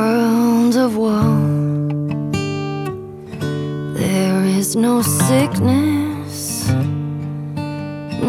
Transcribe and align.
World 0.00 0.76
of 0.76 0.96
woe. 0.96 1.36
There 4.02 4.42
is 4.58 4.74
no 4.74 5.02
sickness, 5.02 6.68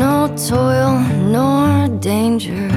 no 0.04 0.16
toil, 0.50 0.94
nor 1.36 1.88
danger 2.00 2.68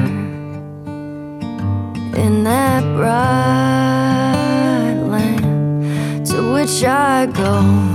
in 2.24 2.34
that 2.44 2.82
bright 2.96 4.38
land 5.12 6.26
to 6.26 6.38
which 6.54 6.76
I 6.84 7.26
go. 7.42 7.93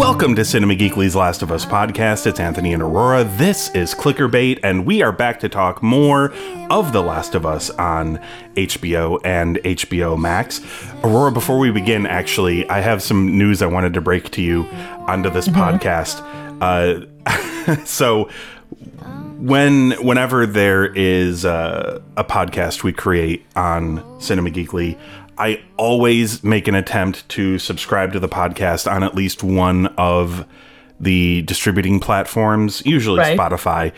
Welcome 0.00 0.34
to 0.36 0.46
Cinema 0.46 0.76
Geekly's 0.76 1.14
Last 1.14 1.42
of 1.42 1.52
Us 1.52 1.66
podcast. 1.66 2.26
It's 2.26 2.40
Anthony 2.40 2.72
and 2.72 2.82
Aurora. 2.82 3.22
This 3.22 3.68
is 3.74 3.94
Clickerbait, 3.94 4.58
and 4.62 4.86
we 4.86 5.02
are 5.02 5.12
back 5.12 5.38
to 5.40 5.48
talk 5.50 5.82
more 5.82 6.32
of 6.70 6.94
The 6.94 7.02
Last 7.02 7.34
of 7.34 7.44
Us 7.44 7.68
on 7.68 8.18
HBO 8.54 9.20
and 9.26 9.58
HBO 9.58 10.18
Max. 10.18 10.62
Aurora, 11.04 11.32
before 11.32 11.58
we 11.58 11.70
begin, 11.70 12.06
actually, 12.06 12.66
I 12.70 12.80
have 12.80 13.02
some 13.02 13.36
news 13.36 13.60
I 13.60 13.66
wanted 13.66 13.92
to 13.92 14.00
break 14.00 14.30
to 14.30 14.42
you 14.42 14.62
onto 15.06 15.28
this 15.28 15.48
podcast. 15.48 16.24
Uh, 16.62 17.84
so, 17.84 18.30
when 19.40 19.92
whenever 20.02 20.46
there 20.46 20.86
is 20.94 21.44
uh, 21.44 22.00
a 22.16 22.24
podcast 22.24 22.82
we 22.82 22.94
create 22.94 23.44
on 23.54 24.02
Cinema 24.18 24.48
Geekly, 24.48 24.98
I 25.40 25.62
always 25.78 26.44
make 26.44 26.68
an 26.68 26.74
attempt 26.74 27.28
to 27.30 27.58
subscribe 27.58 28.12
to 28.12 28.20
the 28.20 28.28
podcast 28.28 28.90
on 28.90 29.02
at 29.02 29.14
least 29.14 29.42
one 29.42 29.86
of 29.96 30.46
the 31.00 31.40
distributing 31.42 31.98
platforms, 31.98 32.82
usually 32.84 33.20
Right. 33.20 33.38
Spotify, 33.38 33.92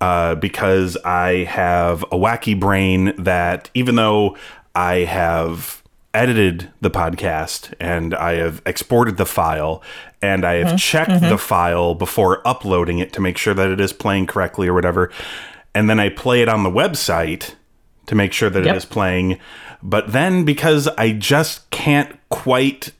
uh, 0.00 0.34
because 0.34 0.96
I 1.04 1.44
have 1.44 2.02
a 2.04 2.16
wacky 2.16 2.58
brain 2.58 3.14
that 3.16 3.70
even 3.74 3.94
though 3.94 4.36
I 4.74 4.96
have 5.04 5.82
edited 6.14 6.68
the 6.80 6.90
podcast 6.90 7.72
and 7.78 8.12
I 8.14 8.32
have 8.34 8.60
exported 8.66 9.18
the 9.18 9.26
file 9.26 9.82
and 10.20 10.44
I 10.44 10.54
have 10.64 10.78
checked 10.80 11.20
the 11.20 11.38
file 11.38 11.94
before 11.94 12.42
uploading 12.44 12.98
it 12.98 13.12
to 13.12 13.20
make 13.20 13.38
sure 13.38 13.54
that 13.54 13.70
it 13.70 13.80
is 13.80 13.92
playing 13.92 14.26
correctly 14.26 14.66
or 14.66 14.74
whatever, 14.74 15.12
and 15.76 15.88
then 15.88 16.00
I 16.00 16.08
play 16.08 16.42
it 16.42 16.48
on 16.48 16.64
the 16.64 16.70
website 16.70 17.54
to 18.06 18.14
make 18.16 18.32
sure 18.32 18.50
that 18.50 18.64
Yep. 18.64 18.74
it 18.74 18.76
is 18.78 18.84
playing. 18.84 19.38
But 19.82 20.12
then 20.12 20.44
because 20.44 20.88
I 20.88 21.12
just 21.12 21.68
can't 21.70 22.16
quite 22.28 22.92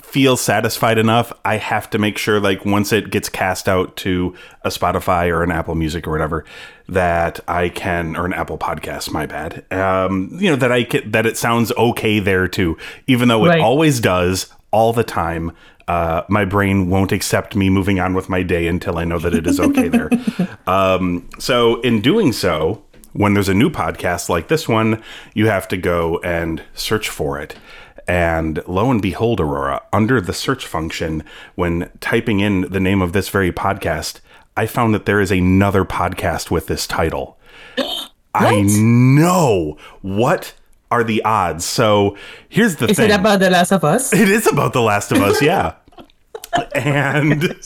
feel 0.00 0.36
satisfied 0.36 0.98
enough, 0.98 1.32
I 1.44 1.56
have 1.56 1.90
to 1.90 1.98
make 1.98 2.16
sure 2.18 2.38
like 2.38 2.64
once 2.64 2.92
it 2.92 3.10
gets 3.10 3.28
cast 3.28 3.68
out 3.68 3.96
to 3.98 4.34
a 4.62 4.68
Spotify 4.68 5.28
or 5.30 5.42
an 5.42 5.50
Apple 5.50 5.74
Music 5.74 6.06
or 6.06 6.10
whatever 6.12 6.44
that 6.88 7.40
I 7.48 7.68
can 7.70 8.16
or 8.16 8.24
an 8.26 8.32
Apple 8.32 8.58
Podcast, 8.58 9.10
my 9.10 9.26
bad. 9.26 9.64
Um, 9.72 10.30
you 10.38 10.50
know 10.50 10.56
that 10.56 10.70
I 10.70 10.84
can, 10.84 11.10
that 11.10 11.26
it 11.26 11.36
sounds 11.36 11.72
okay 11.72 12.18
there 12.20 12.46
too, 12.48 12.76
even 13.06 13.28
though 13.28 13.44
it 13.46 13.48
Right. 13.48 13.60
always 13.60 13.98
does 14.00 14.52
all 14.70 14.92
the 14.92 15.04
time. 15.04 15.52
Uh, 15.88 16.22
my 16.28 16.44
brain 16.44 16.90
won't 16.90 17.12
accept 17.12 17.54
me 17.54 17.70
moving 17.70 18.00
on 18.00 18.12
with 18.12 18.28
my 18.28 18.42
day 18.42 18.66
until 18.66 18.98
I 18.98 19.04
know 19.04 19.20
that 19.20 19.32
it 19.34 19.46
is 19.46 19.58
okay 19.60 19.88
there. 19.88 20.10
Um, 20.68 21.28
so, 21.38 21.80
in 21.82 22.00
doing 22.00 22.32
so, 22.32 22.82
when 23.16 23.34
there's 23.34 23.48
a 23.48 23.54
new 23.54 23.70
podcast 23.70 24.28
like 24.28 24.48
this 24.48 24.68
one, 24.68 25.02
you 25.34 25.46
have 25.48 25.66
to 25.68 25.76
go 25.76 26.18
and 26.18 26.62
search 26.74 27.08
for 27.08 27.38
it. 27.38 27.56
And 28.06 28.62
lo 28.68 28.90
and 28.90 29.02
behold, 29.02 29.40
Aurora, 29.40 29.82
under 29.92 30.20
the 30.20 30.32
search 30.32 30.66
function, 30.66 31.24
when 31.54 31.90
typing 32.00 32.40
in 32.40 32.62
the 32.62 32.78
name 32.78 33.02
of 33.02 33.12
this 33.12 33.28
very 33.28 33.50
podcast, 33.50 34.20
I 34.56 34.66
found 34.66 34.94
that 34.94 35.06
there 35.06 35.20
is 35.20 35.32
another 35.32 35.84
podcast 35.84 36.50
with 36.50 36.66
this 36.66 36.86
title. 36.86 37.38
I 38.34 38.62
know. 38.62 39.78
What 40.02 40.54
are 40.90 41.02
the 41.02 41.24
odds? 41.24 41.64
So 41.64 42.16
here's 42.48 42.76
the 42.76 42.86
Is 42.88 42.98
thing. 42.98 43.10
it 43.10 43.14
about 43.14 43.40
The 43.40 43.50
Last 43.50 43.72
of 43.72 43.82
Us? 43.82 44.12
It 44.12 44.28
is 44.28 44.46
about 44.46 44.72
The 44.72 44.82
Last 44.82 45.10
of 45.10 45.18
Us, 45.22 45.40
yeah. 45.42 45.74
and 46.74 47.58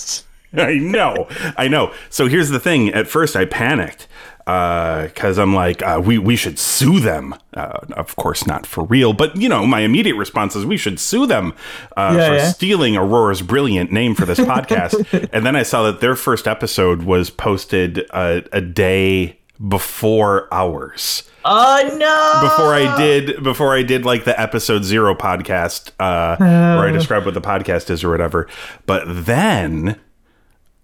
I 0.53 0.75
know, 0.78 1.28
I 1.56 1.69
know. 1.69 1.93
So 2.09 2.27
here's 2.27 2.49
the 2.49 2.60
thing. 2.60 2.89
At 2.91 3.06
first, 3.06 3.37
I 3.37 3.44
panicked 3.44 4.09
because 4.45 5.39
I'm 5.39 5.55
like, 5.55 5.83
uh, 5.83 6.01
we 6.05 6.19
we 6.19 6.37
should 6.37 6.59
sue 6.59 7.01
them. 7.01 7.34
Uh, 7.55 7.78
of 7.93 8.17
course, 8.17 8.47
not 8.47 8.67
for 8.67 8.84
real, 8.84 9.12
but 9.12 9.37
you 9.37 9.49
know, 9.49 9.67
my 9.67 9.81
immediate 9.81 10.17
response 10.17 10.56
is 10.56 10.65
we 10.65 10.77
should 10.77 10.99
sue 11.01 11.27
them 11.27 11.53
uh, 11.97 12.15
Yeah, 12.17 12.28
for 12.28 12.34
yeah. 12.34 12.49
stealing 12.51 12.97
Aurora's 12.97 13.43
brilliant 13.43 13.93
name 13.93 14.15
for 14.15 14.25
this 14.27 14.39
podcast. 14.41 15.28
and 15.33 15.45
then 15.47 15.56
I 15.56 15.62
saw 15.62 15.84
that 15.84 16.01
their 16.01 16.17
first 16.17 16.47
episode 16.49 17.03
was 17.03 17.31
posted 17.31 17.99
a, 18.11 18.43
a 18.53 18.61
day 18.61 19.39
before 19.69 20.49
ours 20.53 21.25
Oh 21.45 21.83
no! 21.99 22.49
before 22.49 22.75
I 22.75 22.97
did 22.99 23.43
before 23.43 23.75
I 23.75 23.83
did 23.83 24.05
like 24.05 24.25
the 24.25 24.39
episode 24.41 24.84
zero 24.84 25.15
podcast 25.15 25.91
uh, 26.01 26.37
where 26.39 26.89
I 26.89 26.91
described 26.93 27.25
what 27.27 27.34
the 27.34 27.41
podcast 27.43 27.89
is 27.91 28.03
or 28.05 28.11
whatever. 28.11 28.47
But 28.87 29.05
then 29.07 29.89
uh, 29.91 29.95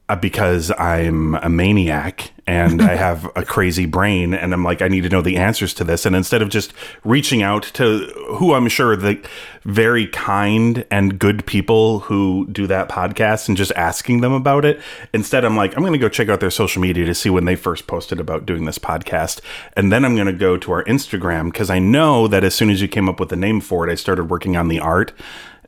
Uh, 0.09 0.15
because 0.15 0.71
I'm 0.78 1.34
a 1.34 1.49
maniac 1.49 2.31
and 2.47 2.81
I 2.81 2.94
have 2.94 3.28
a 3.34 3.44
crazy 3.44 3.87
brain 3.87 4.34
and 4.34 4.53
I'm 4.53 4.62
like 4.62 4.81
I 4.81 4.87
need 4.87 5.00
to 5.03 5.09
know 5.09 5.21
the 5.21 5.37
answers 5.37 5.75
to 5.75 5.84
this. 5.84 6.06
And 6.06 6.15
instead 6.15 6.43
of 6.43 6.49
just 6.49 6.72
reaching 7.03 7.43
out 7.43 7.65
to 7.75 8.06
who 8.37 8.55
I'm 8.55 8.69
sure 8.69 8.94
the 8.94 9.21
very 9.65 10.06
kind 10.06 10.84
and 10.93 11.19
good 11.19 11.44
people 11.44 12.00
who 12.00 12.47
do 12.53 12.69
that 12.69 12.89
podcast 12.89 13.49
and 13.49 13.56
just 13.56 13.72
asking 13.72 14.21
them 14.21 14.33
about 14.33 14.65
it 14.65 14.81
instead 15.12 15.44
I'm 15.44 15.56
like 15.56 15.77
I'm 15.77 15.83
going 15.83 15.93
to 15.93 15.99
go 15.99 16.09
check 16.09 16.28
out 16.28 16.38
their 16.38 16.53
social 16.53 16.81
media 16.81 17.05
to 17.05 17.15
see 17.15 17.28
when 17.28 17.44
they 17.44 17.56
first 17.56 17.88
posted 17.88 18.21
about 18.21 18.47
doing 18.47 18.65
this 18.65 18.78
podcast. 18.78 19.41
And 19.73 19.91
then 19.91 20.05
I'm 20.05 20.15
going 20.15 20.28
to 20.28 20.33
go 20.33 20.56
to 20.56 20.71
our 20.71 20.84
Instagram 20.84 21.53
cuz 21.53 21.69
I 21.69 21.81
know 21.81 22.28
that 22.28 22.44
as 22.44 22.55
soon 22.55 22.71
as 22.71 22.81
you 22.81 22.87
came 22.87 23.09
up 23.09 23.19
with 23.19 23.31
the 23.31 23.37
name 23.37 23.61
for 23.61 23.88
it 23.88 23.91
I 23.91 23.97
started 23.97 24.31
working 24.31 24.56
on 24.56 24.69
the 24.69 24.78
art 24.78 25.12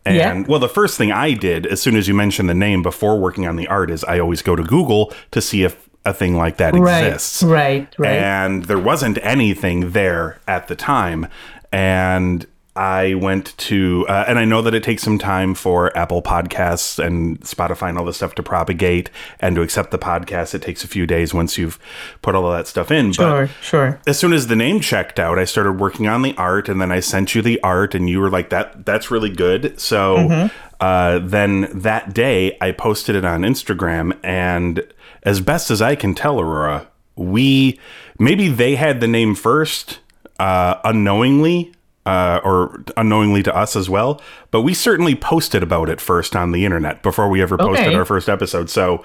and 0.08 0.40
Yeah. 0.46 0.50
well, 0.50 0.60
the 0.60 0.68
first 0.68 0.96
thing 0.98 1.12
I 1.12 1.32
did 1.34 1.66
as 1.66 1.80
soon 1.80 1.96
as 1.96 2.08
you 2.08 2.14
mentioned 2.14 2.48
the 2.48 2.54
name 2.54 2.82
before 2.82 3.18
working 3.18 3.46
on 3.46 3.56
the 3.56 3.66
art 3.68 3.90
is 3.90 4.04
I 4.04 4.18
always 4.18 4.42
go 4.42 4.56
to 4.56 4.62
Google 4.62 5.12
to 5.32 5.40
see 5.40 5.62
if 5.64 5.88
a 6.04 6.14
thing 6.14 6.36
like 6.36 6.56
that 6.56 6.74
Right, 6.74 7.04
exists. 7.08 7.42
right, 7.42 7.92
right. 7.98 8.10
And 8.12 8.64
there 8.64 8.78
wasn't 8.78 9.18
anything 9.22 9.90
there 9.92 10.38
at 10.46 10.68
the 10.68 10.74
time. 10.76 11.26
And 11.72 12.46
I 12.78 13.14
went 13.14 13.58
to, 13.58 14.06
uh, 14.08 14.26
and 14.28 14.38
I 14.38 14.44
know 14.44 14.62
that 14.62 14.72
it 14.72 14.84
takes 14.84 15.02
some 15.02 15.18
time 15.18 15.54
for 15.54 15.96
Apple 15.98 16.22
Podcasts 16.22 17.04
and 17.04 17.40
Spotify 17.40 17.88
and 17.88 17.98
all 17.98 18.04
this 18.04 18.18
stuff 18.18 18.36
to 18.36 18.42
propagate 18.44 19.10
and 19.40 19.56
to 19.56 19.62
accept 19.62 19.90
the 19.90 19.98
podcast. 19.98 20.54
It 20.54 20.62
takes 20.62 20.84
a 20.84 20.86
few 20.86 21.04
days 21.04 21.34
once 21.34 21.58
you've 21.58 21.76
put 22.22 22.36
all 22.36 22.46
of 22.46 22.56
that 22.56 22.68
stuff 22.68 22.92
in. 22.92 23.08
But 23.08 23.14
Sure, 23.14 23.46
sure. 23.62 24.00
as 24.06 24.16
soon 24.16 24.32
as 24.32 24.46
the 24.46 24.54
name 24.54 24.78
checked 24.78 25.18
out, 25.18 25.40
I 25.40 25.44
started 25.44 25.80
working 25.80 26.06
on 26.06 26.22
the 26.22 26.36
art, 26.36 26.68
and 26.68 26.80
then 26.80 26.92
I 26.92 27.00
sent 27.00 27.34
you 27.34 27.42
the 27.42 27.60
art, 27.62 27.96
and 27.96 28.08
you 28.08 28.20
were 28.20 28.30
like, 28.30 28.50
"That 28.50 28.86
that's 28.86 29.10
really 29.10 29.30
good." 29.30 29.80
So 29.80 30.48
uh, 30.80 31.18
then 31.18 31.68
that 31.74 32.14
day, 32.14 32.56
I 32.60 32.70
posted 32.70 33.16
it 33.16 33.24
on 33.24 33.42
Instagram, 33.42 34.16
and 34.22 34.86
as 35.24 35.40
best 35.40 35.72
as 35.72 35.82
I 35.82 35.96
can 35.96 36.14
tell, 36.14 36.38
Aurora, 36.40 36.86
we 37.16 37.80
maybe 38.20 38.46
they 38.46 38.76
had 38.76 39.00
the 39.00 39.08
name 39.08 39.34
first, 39.34 39.98
uh, 40.38 40.76
unknowingly. 40.84 41.72
Uh, 42.08 42.40
or 42.42 42.82
unknowingly 42.96 43.42
to 43.42 43.54
us 43.54 43.76
as 43.76 43.90
well, 43.90 44.20
but 44.50 44.62
we 44.62 44.72
certainly 44.72 45.14
posted 45.14 45.62
about 45.62 45.88
it 45.90 46.00
first 46.00 46.34
on 46.34 46.52
the 46.52 46.64
internet 46.64 47.02
before 47.02 47.28
we 47.28 47.42
ever 47.42 47.58
posted 47.58 47.86
Okay. 47.88 47.94
our 47.96 48.04
first 48.06 48.28
episode. 48.30 48.70
So, 48.70 49.04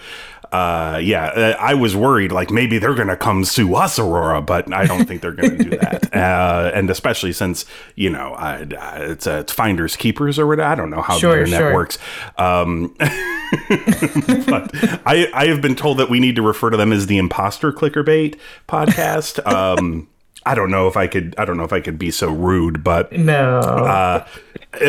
uh, 0.53 0.99
yeah, 1.03 1.25
uh, 1.25 1.55
I 1.59 1.73
was 1.73 1.95
worried 1.95 2.31
like 2.31 2.49
maybe 2.51 2.77
they're 2.77 2.93
gonna 2.95 3.17
come 3.17 3.43
sue 3.43 3.75
us, 3.75 3.99
Aurora, 3.99 4.41
but 4.41 4.71
I 4.71 4.85
don't 4.85 5.05
think 5.05 5.21
they're 5.21 5.33
gonna 5.41 5.57
do 5.69 5.71
that. 5.71 6.09
Uh, 6.23 6.71
and 6.73 6.89
especially 6.91 7.33
since 7.33 7.65
you 7.95 8.09
know 8.09 8.33
I, 8.35 8.65
I, 8.79 8.97
it's 9.13 9.25
uh, 9.27 9.39
it's 9.41 9.51
finders 9.51 9.95
keepers 9.97 10.37
or 10.39 10.45
whatever. 10.47 10.69
I 10.69 10.75
don't 10.75 10.91
know 10.91 11.01
how 11.01 11.17
Sure, 11.17 11.33
the 11.35 11.39
internet 11.45 11.59
sure. 11.59 11.73
works. 11.73 11.97
Um, 12.37 12.95
but 12.99 14.69
I 15.05 15.27
I 15.33 15.47
have 15.47 15.61
been 15.61 15.75
told 15.75 15.97
that 15.97 16.09
we 16.09 16.19
need 16.19 16.35
to 16.35 16.41
refer 16.41 16.69
to 16.69 16.77
them 16.77 16.91
as 16.93 17.07
the 17.07 17.17
imposter 17.17 17.71
clickerbait 17.73 18.37
podcast. 18.69 19.45
Um, 19.51 20.07
I 20.45 20.55
don't 20.55 20.71
know 20.71 20.87
if 20.87 20.97
I 20.97 21.07
could. 21.07 21.35
I 21.37 21.45
don't 21.45 21.57
know 21.57 21.63
if 21.63 21.73
I 21.73 21.79
could 21.79 21.97
be 21.97 22.11
so 22.11 22.29
rude, 22.29 22.83
but 22.83 23.11
No. 23.13 23.59
uh, 23.59 24.25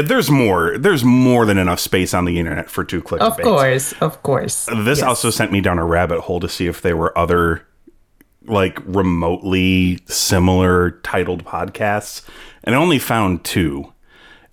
there's 0.03 0.31
more. 0.31 0.77
There's 0.79 1.05
more 1.05 1.47
than 1.47 1.59
enough 1.59 1.79
space 1.81 2.12
on 2.15 2.25
the 2.25 2.39
internet 2.39 2.69
for 2.71 2.85
two 2.85 3.01
clickbaits. 3.03 3.39
of 3.39 3.43
course, 3.43 3.93
of 4.01 4.23
course. 4.23 4.67
This 4.67 4.99
Yes. 4.99 5.03
also 5.03 5.31
sent 5.31 5.53
me 5.53 5.61
down 5.61 5.79
a 5.79 5.85
rabbit 5.85 6.21
hole 6.23 6.41
to 6.41 6.49
see 6.49 6.67
if 6.67 6.81
there 6.83 6.97
were 6.97 7.17
other 7.17 7.62
like 8.47 8.79
remotely 8.85 9.99
similar 10.06 10.93
titled 11.03 11.45
podcasts, 11.45 12.23
and 12.62 12.75
I 12.75 12.79
only 12.79 12.99
found 12.99 13.45
two. 13.45 13.93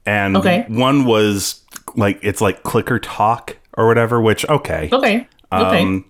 And 0.06 0.38
Okay. 0.38 0.66
one 0.68 1.06
was 1.06 1.62
like 1.96 2.20
it's 2.22 2.42
like 2.42 2.64
Clicker 2.64 3.00
Talk 3.00 3.58
or 3.78 3.88
whatever, 3.88 4.22
which 4.22 4.48
okay. 4.50 4.90
Okay. 4.94 5.28
Okay. 5.54 5.82
Um, 5.82 6.06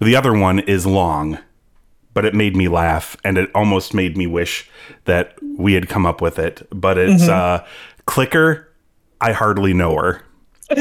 the 0.00 0.16
other 0.16 0.32
one 0.32 0.60
is 0.60 0.86
long, 0.86 1.38
but 2.14 2.24
it 2.24 2.34
made 2.34 2.56
me 2.56 2.68
laugh, 2.68 3.16
and 3.24 3.38
it 3.38 3.50
almost 3.54 3.94
made 3.94 4.16
me 4.16 4.26
wish 4.26 4.68
that 5.04 5.36
we 5.56 5.74
had 5.74 5.88
come 5.88 6.06
up 6.06 6.20
with 6.20 6.38
it. 6.38 6.66
But 6.70 6.98
it's 6.98 7.28
uh, 7.28 7.64
Clicker. 8.06 8.68
I 9.20 9.32
hardly 9.32 9.74
know 9.74 9.94
her, 9.96 10.22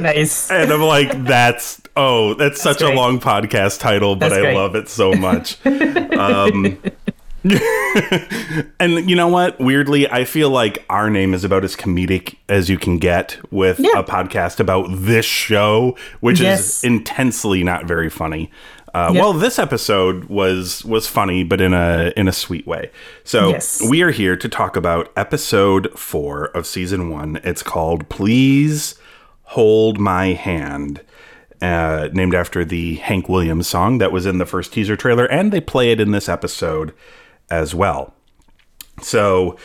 nice. 0.00 0.50
and 0.50 0.72
I'm 0.72 0.82
like, 0.82 1.24
that's 1.24 1.80
oh, 1.96 2.34
that's 2.34 2.60
such 2.60 2.82
a 2.82 2.90
long 2.90 3.20
podcast 3.20 3.80
title, 3.80 4.16
but 4.16 4.28
That's 4.30 4.38
I 4.38 4.40
great. 4.40 4.56
love 4.56 4.74
it 4.74 4.88
so 4.88 5.12
much. 5.12 5.64
um, 5.66 6.80
and 8.80 9.08
you 9.08 9.16
know 9.16 9.28
what? 9.28 9.58
Weirdly, 9.60 10.08
I 10.10 10.24
feel 10.24 10.50
like 10.50 10.84
our 10.90 11.10
name 11.10 11.34
is 11.34 11.44
about 11.44 11.64
as 11.64 11.76
comedic 11.76 12.36
as 12.48 12.68
you 12.68 12.78
can 12.78 12.98
get 12.98 13.38
with 13.50 13.78
Yeah. 13.78 13.90
a 13.96 14.02
podcast 14.04 14.60
about 14.60 14.86
this 14.90 15.26
show, 15.26 15.96
which 16.20 16.40
Yes. 16.40 16.78
is 16.78 16.84
intensely 16.84 17.62
not 17.64 17.86
very 17.86 18.10
funny. 18.10 18.50
Uh, 18.94 19.10
Yep. 19.12 19.20
Well, 19.22 19.32
this 19.34 19.58
episode 19.58 20.24
was 20.24 20.84
was 20.84 21.06
funny, 21.06 21.44
but 21.44 21.60
in 21.60 21.74
a 21.74 22.12
in 22.16 22.28
a 22.28 22.32
sweet 22.32 22.66
way. 22.66 22.90
So 23.24 23.50
Yes. 23.50 23.82
we 23.88 24.02
are 24.02 24.10
here 24.10 24.36
to 24.36 24.48
talk 24.48 24.76
about 24.76 25.10
episode 25.16 25.90
four 25.98 26.46
of 26.46 26.66
season 26.66 27.10
one. 27.10 27.38
It's 27.44 27.62
called 27.62 28.08
"Please 28.08 28.94
Hold 29.42 29.98
My 29.98 30.28
Hand." 30.28 31.02
Uh, 31.62 32.10
named 32.12 32.34
after 32.34 32.66
the 32.66 32.96
Hank 32.96 33.30
Williams 33.30 33.66
song 33.66 33.96
that 33.96 34.12
was 34.12 34.26
in 34.26 34.36
the 34.36 34.44
first 34.44 34.74
teaser 34.74 34.94
trailer, 34.94 35.24
and 35.24 35.50
they 35.52 35.60
play 35.60 35.90
it 35.90 36.00
in 36.00 36.10
this 36.10 36.28
episode 36.28 36.92
as 37.50 37.74
well. 37.74 38.14
So 39.02 39.56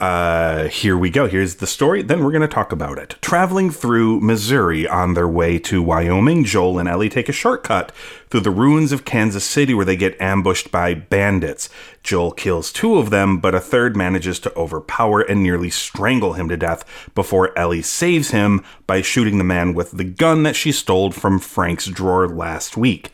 uh, 0.00 0.68
here 0.68 0.96
we 0.96 1.10
go. 1.10 1.26
Here's 1.26 1.56
the 1.56 1.66
story. 1.66 2.02
Then 2.02 2.22
we're 2.22 2.30
going 2.30 2.42
to 2.42 2.48
talk 2.48 2.70
about 2.70 2.98
it. 2.98 3.16
Traveling 3.20 3.70
through 3.70 4.20
Missouri 4.20 4.86
on 4.86 5.14
their 5.14 5.26
way 5.26 5.58
to 5.60 5.82
Wyoming, 5.82 6.44
Joel 6.44 6.78
and 6.78 6.88
Ellie 6.88 7.08
take 7.08 7.28
a 7.28 7.32
shortcut 7.32 7.90
through 8.30 8.40
the 8.40 8.50
ruins 8.50 8.92
of 8.92 9.04
Kansas 9.04 9.44
City 9.44 9.74
where 9.74 9.84
they 9.84 9.96
get 9.96 10.20
ambushed 10.20 10.70
by 10.70 10.94
bandits. 10.94 11.68
Joel 12.04 12.30
kills 12.30 12.72
two 12.72 12.96
of 12.96 13.10
them, 13.10 13.38
but 13.38 13.56
a 13.56 13.60
third 13.60 13.96
manages 13.96 14.38
to 14.40 14.54
overpower 14.54 15.20
and 15.20 15.42
nearly 15.42 15.70
strangle 15.70 16.34
him 16.34 16.48
to 16.48 16.56
death 16.56 16.84
before 17.16 17.56
Ellie 17.58 17.82
saves 17.82 18.30
him 18.30 18.64
by 18.86 19.02
shooting 19.02 19.38
the 19.38 19.44
man 19.44 19.74
with 19.74 19.92
the 19.92 20.04
gun 20.04 20.44
that 20.44 20.54
she 20.54 20.70
stole 20.70 21.10
from 21.10 21.40
Frank's 21.40 21.86
drawer 21.86 22.28
last 22.28 22.76
week. 22.76 23.10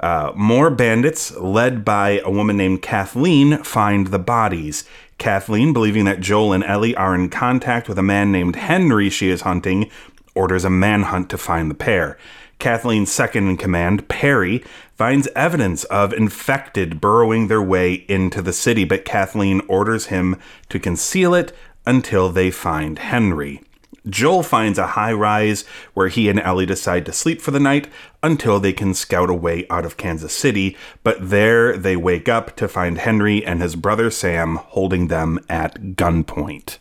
Uh, 0.00 0.32
more 0.36 0.70
bandits, 0.70 1.36
led 1.36 1.84
by 1.84 2.20
a 2.24 2.30
woman 2.30 2.56
named 2.56 2.82
Kathleen, 2.82 3.62
find 3.64 4.08
the 4.08 4.18
bodies. 4.18 4.84
Kathleen, 5.18 5.72
believing 5.72 6.04
that 6.04 6.20
Joel 6.20 6.52
and 6.52 6.62
Ellie 6.64 6.94
are 6.94 7.14
in 7.14 7.28
contact 7.28 7.88
with 7.88 7.98
a 7.98 8.02
man 8.02 8.30
named 8.30 8.56
Henry 8.56 9.10
she 9.10 9.28
is 9.28 9.40
hunting, 9.40 9.90
orders 10.34 10.64
a 10.64 10.70
manhunt 10.70 11.28
to 11.30 11.38
find 11.38 11.68
the 11.68 11.74
pair. 11.74 12.16
Kathleen's 12.58 13.10
second 13.10 13.48
in 13.48 13.56
command, 13.56 14.08
Perry, 14.08 14.64
finds 14.96 15.28
evidence 15.34 15.84
of 15.84 16.12
infected 16.12 17.00
burrowing 17.00 17.48
their 17.48 17.62
way 17.62 18.04
into 18.08 18.42
the 18.42 18.52
city, 18.52 18.84
but 18.84 19.04
Kathleen 19.04 19.60
orders 19.68 20.06
him 20.06 20.36
to 20.68 20.80
conceal 20.80 21.34
it 21.34 21.52
until 21.86 22.28
they 22.30 22.50
find 22.50 22.98
Henry. 22.98 23.62
Joel 24.08 24.42
finds 24.42 24.78
a 24.78 24.88
high 24.88 25.12
rise 25.12 25.64
where 25.94 26.08
he 26.08 26.28
and 26.28 26.40
Ellie 26.40 26.66
decide 26.66 27.06
to 27.06 27.12
sleep 27.12 27.40
for 27.40 27.50
the 27.50 27.60
night 27.60 27.88
until 28.22 28.60
they 28.60 28.72
can 28.72 28.94
scout 28.94 29.30
a 29.30 29.34
way 29.34 29.66
out 29.70 29.84
of 29.84 29.96
Kansas 29.96 30.34
City, 30.34 30.76
but 31.02 31.30
there 31.30 31.76
they 31.76 31.96
wake 31.96 32.28
up 32.28 32.56
to 32.56 32.68
find 32.68 32.98
Henry 32.98 33.44
and 33.44 33.60
his 33.60 33.76
brother 33.76 34.10
Sam 34.10 34.56
holding 34.56 35.08
them 35.08 35.38
at 35.48 35.96
gunpoint. 35.96 36.78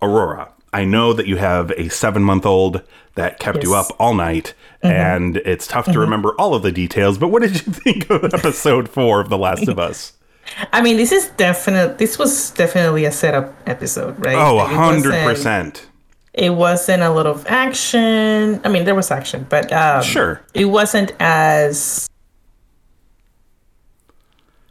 Aurora, 0.00 0.52
I 0.72 0.84
know 0.84 1.12
that 1.12 1.26
you 1.26 1.36
have 1.36 1.70
a 1.72 1.88
seven 1.88 2.22
month 2.22 2.46
old 2.46 2.82
that 3.14 3.38
kept 3.38 3.64
you 3.64 3.74
up 3.74 3.86
all 3.98 4.14
night, 4.14 4.54
mm-hmm. 4.82 4.94
and 4.94 5.36
it's 5.38 5.66
tough 5.66 5.86
to 5.86 5.90
mm-hmm. 5.92 6.00
remember 6.00 6.34
all 6.38 6.54
of 6.54 6.62
the 6.62 6.70
details, 6.70 7.18
but 7.18 7.28
what 7.28 7.42
did 7.42 7.54
you 7.54 7.72
think 7.72 8.08
of 8.10 8.24
episode 8.32 8.88
four 8.88 9.20
of 9.20 9.28
The 9.28 9.38
Last 9.38 9.68
of 9.68 9.78
Us? 9.78 10.12
I 10.72 10.80
mean, 10.80 10.96
this 10.96 11.12
is 11.12 11.28
definite. 11.30 11.98
This 11.98 12.18
was 12.18 12.50
definitely 12.50 13.04
a 13.04 13.12
setup 13.12 13.54
episode, 13.66 14.24
right? 14.24 14.36
Oh, 14.36 14.58
a 14.58 14.64
Like, 15.80 15.90
it 16.34 16.50
wasn't- 16.50 17.02
100%. 17.02 17.02
It 17.02 17.02
wasn't 17.02 17.02
a 17.02 17.10
lot 17.10 17.26
of 17.26 17.46
action. 17.48 18.60
I 18.64 18.68
mean, 18.68 18.84
there 18.84 18.94
was 18.94 19.10
action, 19.10 19.46
but 19.48 19.72
um, 19.72 20.02
Sure. 20.02 20.40
it 20.54 20.66
wasn't 20.66 21.12
as. 21.20 22.08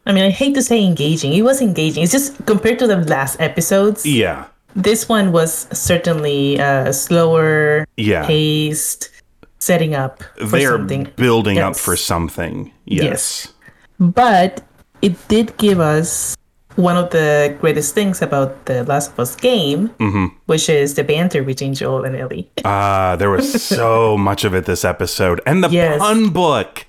I 0.05 0.13
mean, 0.13 0.23
I 0.23 0.29
hate 0.29 0.55
to 0.55 0.61
say 0.61 0.83
engaging. 0.83 1.33
It 1.33 1.41
was 1.41 1.61
engaging. 1.61 2.03
It's 2.03 2.13
just 2.13 2.45
compared 2.45 2.79
to 2.79 2.87
the 2.87 2.97
last 2.97 3.41
episodes. 3.41 4.05
Yeah. 4.05 4.45
This 4.75 5.09
one 5.09 5.31
was 5.33 5.67
certainly 5.73 6.59
uh, 6.61 6.93
slower, 6.93 7.85
Yeah. 7.97 8.25
paced, 8.25 9.09
setting 9.59 9.95
up 9.95 10.23
for 10.39 10.45
They 10.45 10.65
are 10.65 10.77
something. 10.77 11.09
building 11.17 11.57
up 11.59 11.75
for 11.75 11.97
something. 11.97 12.71
Yes. 12.85 13.03
Yes. 13.03 13.53
But 13.99 14.63
it 15.01 15.15
did 15.27 15.57
give 15.57 15.79
us 15.81 16.36
one 16.77 16.95
of 16.95 17.09
the 17.09 17.57
greatest 17.59 17.93
things 17.93 18.21
about 18.21 18.65
the 18.65 18.83
Last 18.85 19.11
of 19.11 19.19
Us 19.19 19.35
game, 19.35 19.89
Mm-hmm. 19.99 20.27
which 20.45 20.69
is 20.69 20.93
the 20.93 21.03
banter 21.03 21.43
between 21.43 21.73
Joel 21.73 22.05
and 22.05 22.15
Ellie. 22.15 22.47
Ah, 22.63 23.15
there 23.17 23.29
was 23.29 23.49
so 23.61 24.15
much 24.29 24.45
of 24.45 24.53
it 24.53 24.65
this 24.65 24.85
episode. 24.85 25.41
And 25.45 25.63
the 25.63 25.69
Yes. 25.69 25.99
pun 25.99 26.29
book. 26.29 26.85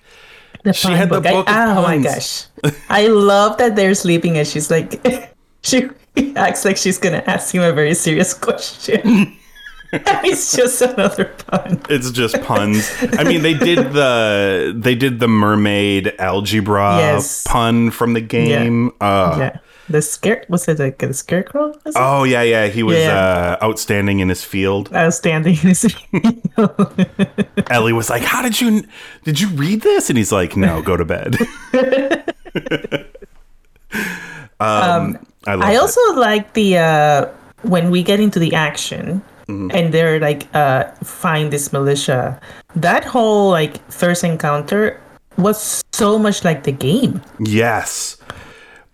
The 0.65 0.73
She 0.73 0.89
pun 0.89 0.97
had 0.97 1.09
the 1.09 1.17
I- 1.25 1.33
book 1.33 1.49
of 1.49 1.57
oh 1.57 1.83
my 1.83 1.99
gosh. 1.99 2.45
I 2.91 3.09
love 3.09 3.57
that 3.59 3.77
they're 3.77 3.95
sleeping 3.95 4.37
and 4.37 4.47
she's 4.47 4.71
like, 4.71 5.01
she 5.63 5.89
acts 6.37 6.65
like 6.65 6.77
she's 6.77 6.99
going 6.99 7.15
to 7.17 7.25
ask 7.31 7.55
him 7.55 7.63
a 7.63 7.73
very 7.73 7.95
serious 7.95 8.35
question. 8.35 9.35
it's 9.93 10.55
just 10.55 10.83
another 10.83 11.33
pun. 11.49 11.81
It's 11.89 12.11
just 12.11 12.37
puns. 12.43 12.93
I 13.19 13.25
mean, 13.25 13.41
they 13.41 13.55
did 13.55 13.93
the 13.97 14.75
they 14.77 14.95
did 14.95 15.19
the 15.19 15.29
mermaid 15.29 16.13
algebra 16.19 16.99
Yes. 16.99 17.45
pun 17.49 17.91
from 17.91 18.13
the 18.13 18.21
game. 18.21 18.93
Uh, 19.01 19.37
Yeah. 19.39 19.57
The 19.91 20.03
scare, 20.03 20.45
was 20.51 20.69
it 20.69 20.79
like 20.79 21.03
a 21.03 21.15
scarecrow? 21.15 21.73
Oh 21.97 22.25
yeah, 22.25 22.43
yeah. 22.43 22.67
He 22.67 22.83
was 22.83 22.97
Yeah. 22.99 23.57
uh, 23.61 23.65
outstanding 23.65 24.21
in 24.21 24.29
his 24.29 24.45
field. 24.45 24.93
Outstanding. 24.95 25.55
In 25.55 25.69
his 25.73 25.83
field. 25.89 27.07
Ellie 27.71 27.95
was 27.95 28.11
like, 28.11 28.23
"How 28.23 28.43
did 28.43 28.61
you 28.61 28.85
did 29.25 29.41
you 29.41 29.49
read 29.57 29.81
this?" 29.81 30.11
And 30.11 30.19
he's 30.19 30.31
like, 30.33 30.57
"No, 30.57 30.83
go 30.83 30.97
to 30.97 31.05
bed." 31.07 31.37
um, 34.61 35.19
I 35.47 35.55
love 35.55 35.63
I 35.69 35.73
it. 35.73 35.77
also 35.79 36.01
like 36.15 36.53
the 36.53 36.77
uh 36.79 37.27
when 37.63 37.91
we 37.91 38.03
get 38.03 38.21
into 38.21 38.39
the 38.39 38.55
action 38.55 39.23
Mm-hmm. 39.49 39.71
and 39.73 39.95
they're 39.95 40.21
like 40.21 40.45
uh 40.55 40.85
find 41.03 41.51
this 41.51 41.73
militia. 41.73 42.39
That 42.77 43.03
whole 43.03 43.49
like 43.49 43.81
first 43.91 44.23
encounter 44.23 45.01
was 45.39 45.81
so 45.95 46.19
much 46.19 46.45
like 46.45 46.65
the 46.65 46.73
game. 46.73 47.23
yes. 47.41 48.18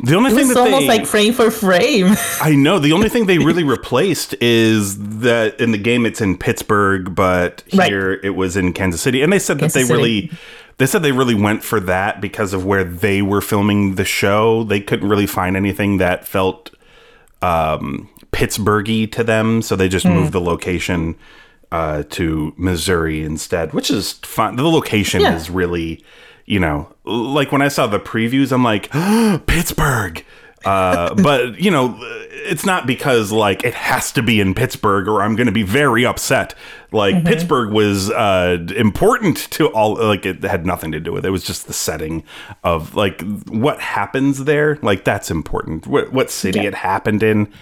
The 0.03 0.17
only 0.17 0.33
It 0.33 0.35
thing 0.35 0.49
was 0.49 0.57
almost 0.57 0.81
they, 0.83 0.87
like 0.89 1.07
frame 1.07 1.33
for 1.33 1.51
frame. 1.51 2.15
I 2.43 2.55
know. 2.55 2.79
The 2.79 2.93
only 2.93 3.09
thing 3.09 3.27
they 3.27 3.39
really 3.39 3.65
replaced 3.65 4.35
is 4.41 4.99
that 5.21 5.59
in 5.61 5.71
the 5.71 5.79
game 5.79 6.05
it's 6.05 6.21
in 6.21 6.37
Pittsburgh, 6.37 7.15
but 7.15 7.63
Right. 7.73 7.89
here 7.89 8.21
it 8.23 8.35
was 8.35 8.57
in 8.57 8.73
Kansas 8.73 9.01
City. 9.01 9.23
And 9.23 9.33
they 9.33 9.39
said 9.39 9.59
that 9.61 9.73
they 9.73 9.83
City. 9.85 9.93
really 9.95 10.31
they 10.79 10.87
said 10.87 11.03
they 11.03 11.13
really 11.13 11.37
went 11.37 11.63
for 11.63 11.79
that 11.81 12.21
because 12.21 12.53
of 12.53 12.67
where 12.67 12.83
they 12.85 13.23
were 13.23 13.41
filming 13.41 13.95
the 13.95 14.05
show. 14.05 14.65
They 14.65 14.81
couldn't 14.81 15.09
really 15.09 15.27
find 15.29 15.57
anything 15.57 15.99
that 15.99 16.27
felt 16.27 16.71
um 17.41 18.09
Pittsburghy 18.33 19.11
to 19.13 19.23
them, 19.23 19.63
so 19.63 19.77
they 19.77 19.89
just 19.89 20.05
Hmm. 20.07 20.15
moved 20.15 20.33
the 20.33 20.41
location 20.41 21.15
uh, 21.73 22.05
to 22.11 22.53
Missouri 22.57 23.25
instead, 23.25 23.73
which 23.73 23.91
is 23.91 24.13
fun. 24.23 24.55
The 24.57 24.63
location 24.69 25.21
Yeah. 25.23 25.35
is 25.35 25.51
really, 25.51 26.05
you 26.47 26.61
know, 26.61 26.93
like 27.05 27.53
when 27.53 27.63
I 27.63 27.69
saw 27.69 27.87
the 27.87 28.01
previews, 28.01 28.53
I'm 28.53 28.63
like, 28.65 28.91
Pittsburgh. 29.47 30.25
Uh, 30.65 31.15
but 31.17 31.61
you 31.61 31.71
know, 31.71 31.99
it's 32.01 32.65
not 32.65 32.87
because 32.87 33.31
like 33.31 33.65
it 33.65 33.75
has 33.75 34.11
to 34.13 34.23
be 34.23 34.41
in 34.41 34.55
Pittsburgh 34.55 35.07
or 35.09 35.21
I'm 35.23 35.37
going 35.37 35.47
to 35.47 35.53
be 35.53 35.63
very 35.63 36.07
upset. 36.07 36.55
Like 36.91 37.17
Mm-hmm. 37.17 37.27
Pittsburgh 37.27 37.71
was 37.73 38.11
uh, 38.11 38.65
important 38.75 39.37
to 39.53 39.69
all. 39.69 39.97
Like 39.97 40.25
it 40.25 40.43
had 40.43 40.65
nothing 40.65 40.91
to 40.93 41.01
do 41.01 41.13
with 41.13 41.27
it. 41.27 41.29
It 41.29 41.33
was 41.33 41.45
just 41.45 41.67
the 41.67 41.75
setting 41.75 42.25
of 42.63 42.95
like 42.95 43.21
what 43.49 43.79
happens 43.81 44.45
there. 44.45 44.79
Like 44.81 45.05
that's 45.05 45.31
important. 45.31 45.87
What 45.87 46.13
what 46.15 46.31
city 46.31 46.61
Yeah. 46.61 46.69
it 46.69 46.75
happened 46.75 47.23
in, 47.23 47.53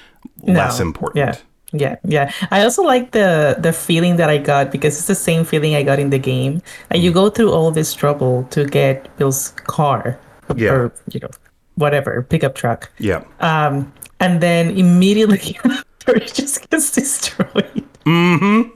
less 0.43 0.79
No. 0.79 0.87
important. 0.87 1.27
Yeah. 1.27 1.37
Yeah, 1.73 1.97
yeah. 2.05 2.31
I 2.51 2.63
also 2.65 2.83
like 2.83 3.13
the 3.13 3.57
the 3.59 3.73
feeling 3.73 4.17
that 4.17 4.29
I 4.29 4.37
got 4.39 4.71
because 4.71 4.99
it's 4.99 5.07
the 5.09 5.15
same 5.15 5.45
feeling 5.45 5.75
I 5.75 5.83
got 5.83 5.99
in 5.99 6.11
the 6.11 6.19
game. 6.19 6.61
And 6.91 7.01
Mm. 7.01 7.05
you 7.05 7.13
go 7.13 7.31
through 7.31 7.51
all 7.53 7.71
this 7.71 7.95
trouble 7.95 8.45
to 8.51 8.65
get 8.67 9.09
Bill's 9.17 9.53
car, 9.65 10.19
Yeah. 10.55 10.73
or 10.73 10.93
you 11.13 11.21
know, 11.21 11.31
whatever 11.77 12.23
pickup 12.23 12.55
truck, 12.55 12.91
Yeah. 12.99 13.25
um, 13.41 13.91
and 14.21 14.41
then 14.41 14.77
immediately 14.77 15.57
after 15.65 16.17
it 16.17 16.35
just 16.35 16.69
gets 16.69 16.93
destroyed. 16.93 17.85
Mm-hmm. 18.05 18.69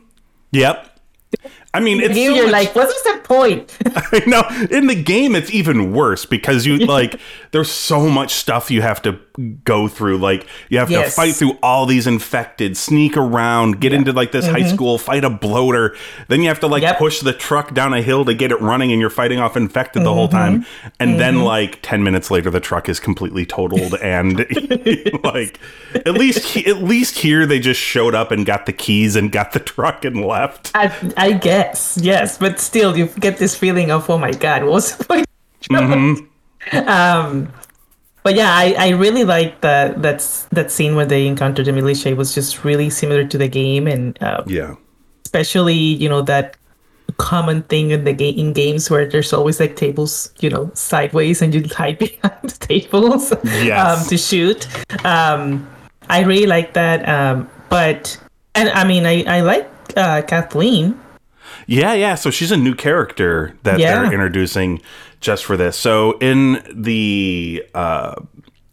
Yep. 0.53 0.96
I 1.77 1.81
mean, 1.81 2.01
it's 2.01 2.17
You, 2.17 2.31
so 2.31 2.35
you're 2.37 2.45
much- 2.47 2.53
like, 2.53 2.75
what's 2.75 3.03
the 3.03 3.21
point? 3.25 3.77
I 3.87 4.23
know. 4.27 4.43
In 4.71 4.87
the 4.87 4.95
game, 4.95 5.35
it's 5.35 5.51
even 5.51 5.93
worse 5.93 6.25
because 6.25 6.65
you 6.65 6.79
like 6.87 7.21
there's 7.51 7.71
so 7.71 8.09
much 8.09 8.33
stuff 8.35 8.71
you 8.71 8.81
have 8.83 9.03
to 9.03 9.19
go 9.65 9.87
through. 9.89 10.17
Like 10.19 10.47
you 10.71 10.79
have 10.79 10.89
to 10.89 11.11
fight 11.11 11.35
through 11.35 11.59
all 11.63 11.85
these 11.87 12.07
infected, 12.07 12.77
sneak 12.77 13.17
around, 13.17 13.81
get 13.81 13.93
into 13.93 14.13
like 14.13 14.33
this 14.33 14.47
high 14.47 14.67
school, 14.67 14.97
fight 14.99 15.25
a 15.25 15.31
bloater. 15.31 15.95
Then 16.29 16.41
you 16.43 16.49
have 16.49 16.61
to 16.61 16.67
like 16.67 16.77
Mm-hmm. 16.83 16.87
Yep. 16.87 16.99
push 16.99 17.21
the 17.21 17.33
truck 17.33 17.75
down 17.75 17.95
a 17.95 18.01
hill 18.03 18.25
to 18.27 18.33
get 18.35 18.53
it 18.53 18.61
running, 18.61 18.93
and 18.93 19.01
you're 19.01 19.11
fighting 19.11 19.41
off 19.41 19.57
infected 19.57 20.05
the 20.05 20.13
whole 20.15 20.29
time. 20.29 20.63
Mm-hmm. 20.63 20.89
And 21.01 21.19
then 21.21 21.41
like 21.43 21.81
ten 21.83 22.05
minutes 22.05 22.31
later, 22.31 22.49
the 22.51 22.61
truck 22.61 22.89
is 22.89 23.01
completely 23.01 23.45
totaled, 23.45 23.95
and 24.03 24.39
like 25.25 25.59
at 25.95 26.15
least 26.15 26.57
at 26.59 26.77
least 26.83 27.19
here 27.19 27.45
they 27.47 27.59
just 27.59 27.81
showed 27.81 28.15
up 28.15 28.31
and 28.31 28.47
got 28.47 28.67
the 28.67 28.73
keys 28.73 29.17
and 29.17 29.33
got 29.33 29.53
the 29.53 29.59
truck 29.59 30.05
and 30.05 30.25
left. 30.25 30.71
I, 30.75 30.95
I 31.17 31.33
guess, 31.33 31.66
yes, 31.67 31.99
yes, 32.01 32.39
but 32.39 32.61
still, 32.61 32.97
you 32.97 33.07
get 33.21 33.39
this 33.39 33.57
feeling 33.57 33.91
of, 33.91 34.09
oh 34.11 34.19
my 34.19 34.31
god, 34.33 34.65
what's 34.65 34.95
the 34.97 35.05
point? 35.05 35.27
Um, 36.73 37.53
but 38.25 38.35
yeah, 38.35 38.51
I, 38.53 38.75
I 38.79 38.89
really 38.91 39.23
like 39.23 39.61
that 39.61 40.03
that's 40.03 40.45
that 40.51 40.71
scene 40.73 40.97
where 40.97 41.07
they 41.07 41.27
encountered 41.27 41.67
the 41.67 41.73
militia. 41.73 42.09
It 42.11 42.17
was 42.17 42.35
just 42.35 42.65
really 42.65 42.91
similar 42.91 43.25
to 43.25 43.39
the 43.39 43.47
game, 43.49 43.87
and 43.87 44.21
uh, 44.21 44.43
Yeah. 44.47 44.75
especially 45.25 45.75
you 45.75 46.09
know 46.09 46.23
that 46.23 46.57
common 47.19 47.63
thing 47.71 47.93
in 47.93 48.03
the 48.05 48.13
game 48.13 48.35
in 48.37 48.53
games 48.53 48.91
where 48.91 49.07
there's 49.07 49.33
always 49.33 49.61
like 49.61 49.77
tables 49.77 50.35
you 50.41 50.51
know 50.51 50.71
sideways 50.75 51.41
and 51.41 51.55
you 51.55 51.63
hide 51.71 51.99
behind 52.03 52.43
the 52.43 52.59
tables 52.67 53.33
Yes. 53.45 53.79
um, 54.03 54.09
to 54.11 54.19
shoot 54.19 54.67
um, 55.07 55.65
i 56.11 56.21
really 56.27 56.45
like 56.47 56.75
that 56.75 57.09
um, 57.09 57.49
but 57.71 58.19
and 58.55 58.69
i 58.77 58.85
mean 58.85 59.07
i, 59.07 59.23
I 59.25 59.41
like 59.41 59.65
uh, 59.97 60.21
kathleen 60.29 60.99
Yeah, 61.67 61.95
yeah. 61.95 62.15
So 62.15 62.31
she's 62.31 62.53
a 62.53 62.57
new 62.57 62.75
character 62.75 63.57
that 63.65 63.79
Yeah. 63.79 64.03
they're 64.03 64.13
introducing 64.13 64.81
just 65.21 65.45
for 65.45 65.57
this. 65.57 65.77
So 65.77 66.17
in 66.19 66.63
the 66.73 67.65
uh, 67.75 68.15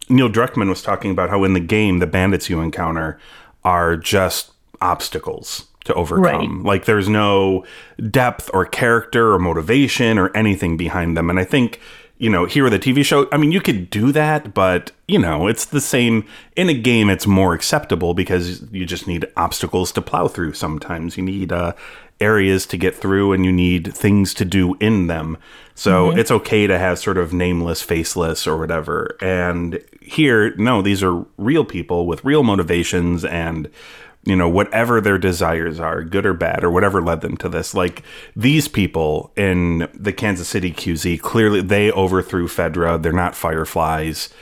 Neil 0.08 0.28
Druckmann 0.30 0.68
was 0.68 0.82
talking 0.82 1.10
about 1.10 1.30
how 1.30 1.44
in 1.44 1.54
the 1.54 1.60
game 1.60 1.98
the 1.98 2.06
bandits 2.06 2.48
you 2.48 2.60
encounter 2.60 3.18
are 3.64 3.96
just 3.96 4.52
obstacles 4.80 5.66
to 5.84 5.94
overcome. 5.94 6.62
Like 6.62 6.84
there's 6.84 7.08
no 7.08 7.64
depth 8.10 8.50
or 8.54 8.64
character 8.64 9.32
or 9.32 9.38
motivation 9.38 10.18
or 10.18 10.34
anything 10.36 10.76
behind 10.76 11.16
them. 11.16 11.28
And 11.30 11.38
I 11.38 11.44
think 11.44 11.80
you 12.16 12.30
know, 12.30 12.44
here 12.44 12.62
with 12.62 12.72
the 12.72 12.78
TV 12.78 13.04
show, 13.04 13.26
I 13.32 13.36
mean, 13.36 13.50
you 13.50 13.60
could 13.60 13.90
do 13.90 14.12
that, 14.12 14.54
but 14.54 14.92
you 15.08 15.18
know, 15.18 15.48
it's 15.48 15.64
the 15.64 15.80
same. 15.80 16.24
In 16.54 16.68
a 16.68 16.72
game, 16.74 17.10
it's 17.10 17.26
more 17.26 17.54
acceptable 17.54 18.14
because 18.14 18.62
you 18.72 18.86
just 18.86 19.08
need 19.08 19.26
obstacles 19.36 19.90
to 19.92 20.00
plow 20.00 20.28
through. 20.28 20.52
Sometimes 20.52 21.16
you 21.16 21.24
need 21.24 21.50
uh, 21.52 21.72
areas 22.20 22.66
to 22.66 22.76
get 22.76 22.94
through, 22.94 23.32
and 23.32 23.44
you 23.44 23.52
need 23.52 23.94
things 23.94 24.34
to 24.34 24.44
do 24.44 24.74
in 24.80 25.06
them. 25.06 25.38
So 25.74 26.08
mm-hmm. 26.08 26.18
it's 26.18 26.30
okay 26.30 26.66
to 26.66 26.78
have 26.78 26.98
sort 26.98 27.18
of 27.18 27.32
nameless, 27.32 27.82
faceless, 27.82 28.46
or 28.46 28.56
whatever. 28.56 29.16
And 29.20 29.82
here, 30.00 30.54
no, 30.56 30.82
these 30.82 31.02
are 31.02 31.24
real 31.36 31.64
people 31.64 32.06
with 32.06 32.24
real 32.24 32.42
motivations 32.42 33.24
and 33.24 33.70
you 34.26 34.34
know 34.34 34.48
whatever 34.48 35.00
their 35.00 35.18
desires 35.18 35.78
are 35.78 36.02
good 36.02 36.24
or 36.24 36.34
bad 36.34 36.64
or 36.64 36.70
whatever 36.70 37.02
led 37.02 37.20
them 37.20 37.36
to 37.36 37.48
this 37.48 37.74
like 37.74 38.02
these 38.34 38.68
people 38.68 39.30
in 39.36 39.88
the 39.92 40.12
kansas 40.12 40.48
city 40.48 40.72
qz 40.72 41.20
clearly 41.20 41.60
they 41.60 41.90
overthrew 41.92 42.48
fedra 42.48 43.00
they're 43.00 43.12
not 43.12 43.34
fireflies 43.34 44.32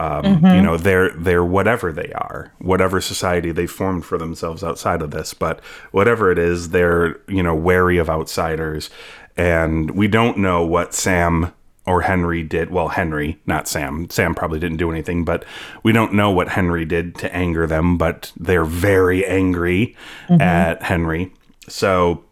um, 0.00 0.24
you 0.54 0.62
know 0.62 0.76
they're 0.76 1.10
they're 1.10 1.44
whatever 1.44 1.92
they 1.92 2.12
are 2.12 2.52
whatever 2.58 3.00
society 3.00 3.52
they 3.52 3.66
formed 3.66 4.04
for 4.04 4.16
themselves 4.16 4.64
outside 4.64 5.02
of 5.02 5.10
this 5.10 5.34
but 5.34 5.60
whatever 5.90 6.30
it 6.32 6.38
is 6.38 6.70
they're 6.70 7.20
you 7.28 7.42
know 7.42 7.54
wary 7.54 7.98
of 7.98 8.08
outsiders 8.08 8.88
and 9.36 9.90
we 9.90 10.08
don't 10.08 10.38
know 10.38 10.64
what 10.64 10.94
sam 10.94 11.52
or 11.86 12.02
Henry 12.02 12.42
did. 12.42 12.70
Well, 12.70 12.88
Henry, 12.88 13.40
not 13.46 13.66
Sam. 13.66 14.08
Sam 14.10 14.34
probably 14.34 14.60
didn't 14.60 14.76
do 14.76 14.90
anything, 14.90 15.24
but 15.24 15.44
we 15.82 15.92
don't 15.92 16.14
know 16.14 16.30
what 16.30 16.50
Henry 16.50 16.84
did 16.84 17.14
to 17.16 17.34
anger 17.34 17.66
them, 17.66 17.96
but 17.96 18.32
they're 18.36 18.64
very 18.64 19.26
angry 19.26 19.96
at 20.28 20.82
Henry. 20.82 21.32
So, 21.68 22.24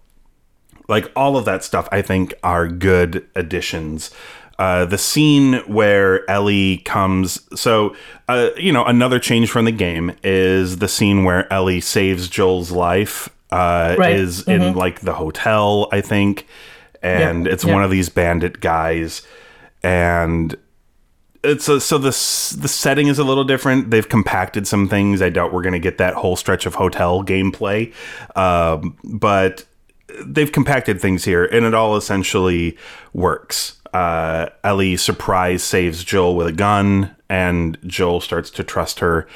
like, 0.86 1.10
all 1.16 1.36
of 1.36 1.44
that 1.46 1.64
stuff, 1.64 1.88
I 1.90 2.02
think, 2.02 2.34
are 2.42 2.68
good 2.68 3.26
additions. 3.34 4.10
Uh, 4.58 4.84
the 4.84 4.98
scene 4.98 5.54
where 5.66 6.28
Ellie 6.28 6.78
comes. 6.78 7.40
So, 7.58 7.94
uh, 8.28 8.50
you 8.56 8.72
know, 8.72 8.84
another 8.84 9.18
change 9.20 9.50
from 9.50 9.64
the 9.66 9.72
game 9.72 10.12
is 10.24 10.78
the 10.78 10.88
scene 10.88 11.22
where 11.24 11.50
Ellie 11.52 11.80
saves 11.80 12.28
Joel's 12.28 12.72
life, 12.72 13.28
uh, 13.52 13.94
Right. 13.98 14.16
is 14.16 14.42
in 14.48 14.74
like 14.74 15.00
the 15.00 15.14
hotel, 15.14 15.88
I 15.92 16.00
think. 16.00 16.46
And 17.02 17.46
it's 17.46 17.64
one 17.64 17.84
of 17.84 17.90
these 17.92 18.08
bandit 18.08 18.60
guys 18.60 19.22
and 19.84 20.56
it's 21.44 21.68
a, 21.68 21.80
so 21.80 21.98
the 21.98 22.08
the 22.08 22.68
setting 22.68 23.06
is 23.06 23.18
a 23.18 23.24
little 23.24 23.44
different. 23.44 23.90
They've 23.90 24.08
compacted 24.08 24.66
some 24.66 24.88
things. 24.88 25.22
I 25.22 25.28
doubt 25.28 25.52
we're 25.52 25.62
going 25.62 25.72
to 25.74 25.78
get 25.78 25.98
that 25.98 26.14
whole 26.14 26.34
stretch 26.34 26.66
of 26.66 26.74
hotel 26.74 27.22
gameplay, 27.22 27.94
um, 28.36 28.96
but 29.04 29.64
they've 30.26 30.50
compacted 30.50 31.00
things 31.00 31.24
here, 31.24 31.44
and 31.44 31.64
it 31.64 31.74
all 31.74 31.96
essentially 31.96 32.76
works. 33.12 33.77
Uh, 33.92 34.48
Ellie 34.64 34.96
surprise 34.96 35.62
saves 35.62 36.04
Joel 36.04 36.36
with 36.36 36.46
a 36.46 36.52
gun, 36.52 37.14
and 37.28 37.78
Joel 37.86 38.20
starts 38.20 38.50
to 38.50 38.64
trust 38.64 39.00
her 39.00 39.26